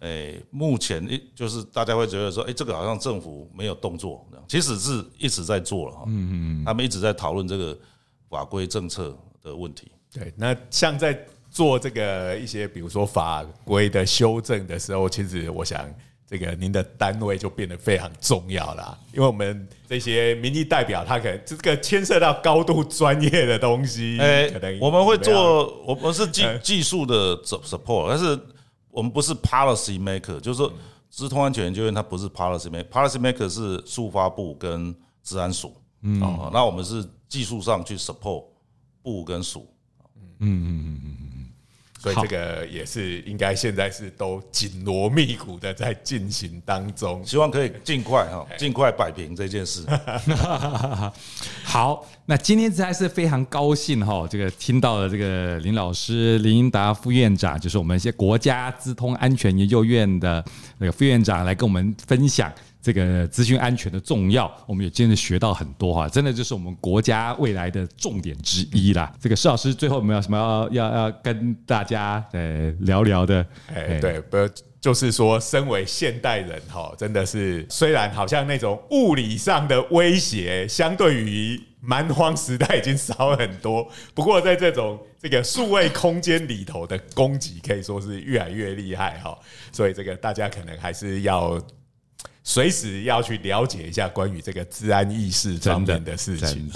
[0.00, 7.78] 诶，目前一就是大家会觉得说，诶，这个好像政府没有动作，其实是一直在做了哈，嗯嗯，他们一直在讨论这个
[8.30, 9.90] 法规政策的问题。
[10.12, 11.26] 对，那像在。
[11.50, 15.88] 做这个一些，比如说法规的修正的时候，其实我想，
[16.26, 24.18] 这个您的单位就变得非常重要了，因为我们这些民意代表，他可能这个牵涉到高度专业的东西。
[24.20, 28.38] 哎，可能我们会做，我们是技技术的 support，但是
[28.90, 30.70] 我们不是 policy maker，就是说，
[31.08, 36.20] 资通安全研究院它不是 policy maker，policy maker 是数发部跟治安署，嗯，
[36.52, 38.44] 那我们是技术上去 support
[39.02, 39.66] 部跟署，
[40.40, 41.17] 嗯嗯嗯嗯。
[41.98, 49.84] 所以这个也是应该现在是都紧锣密鼓的在进行当中，希望可以尽快哈，尽快摆平这件事。
[51.64, 60.44] 好，那今天实在是非常高兴哈，这个听到了这个林老师林英达副院长，就是我们一些国家资通安全研究院的
[60.78, 62.52] 那个副院长来跟我们分享。
[62.80, 69.12] 这个资讯安全的重要，我们也真的学到很多哈，真的就是我们国家未来的重点之一啦。
[69.20, 73.44] 这个施老师最后有没有什么要要要跟大家呃聊聊的？
[73.74, 74.36] 哎，对，不
[74.80, 89.36] 就是说，身为现代人哈，真的是虽然好像那种物理上的威胁，相对于蛮荒时代已经少很多， 不过在这种这个数位空间里头的攻击，可以说是越来越厉害哈。
[89.72, 91.60] 所以这个大家可能还是要。
[92.42, 96.70] 随时要去了解一下关于这个治安意识方面的事情，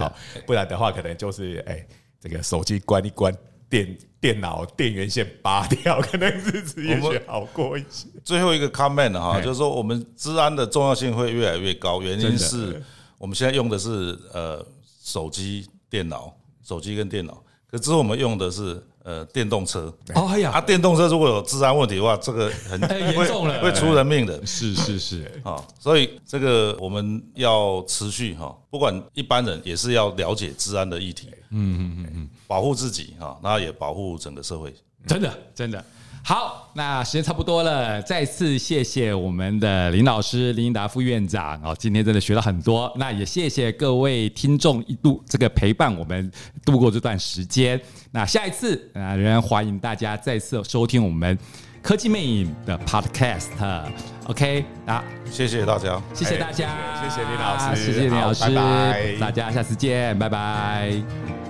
[0.46, 1.86] 不然的话可能就是哎，
[2.20, 3.34] 这个手机关一关，
[3.70, 8.06] 电电脑电源线拔掉，可能日子也许好过一些。
[8.22, 12.82] 最后一个 comment 哈，就是说我们治安的重要性会越来越高，原因是
[13.16, 14.66] 我们现在用的是呃
[15.02, 18.82] 手机、电脑、手机跟电脑，可之后我们用的是。
[19.04, 24.44] 呃，电动车哦呀，啊，电动车如果有治安问题的话，这个很 严重了，会出人命的。
[24.46, 34.72] 是是是啊， 所以这个我们要持续哈，不管一般人也是要了解治安的议题，嗯嗯嗯嗯，保护自己哈，那也保护整个社会。
[35.06, 35.84] 真的真的。
[36.24, 41.60] 好，那时间差不多了，再次谢谢我们的林老师林英达副院长。
[41.62, 46.30] 哦，今天真的学了很多，那也谢谢各位听众一度这个陪伴我们
[46.64, 47.80] 度过这段时间，
[48.12, 51.36] 那下一次啊，仍然欢迎大家再次收听我们
[51.82, 56.70] 科技魅影的 Podcast，OK，啊，谢谢大家，谢谢大家，
[57.02, 61.41] 谢谢林老师，谢谢林老师，拜拜，大家下次见，拜拜。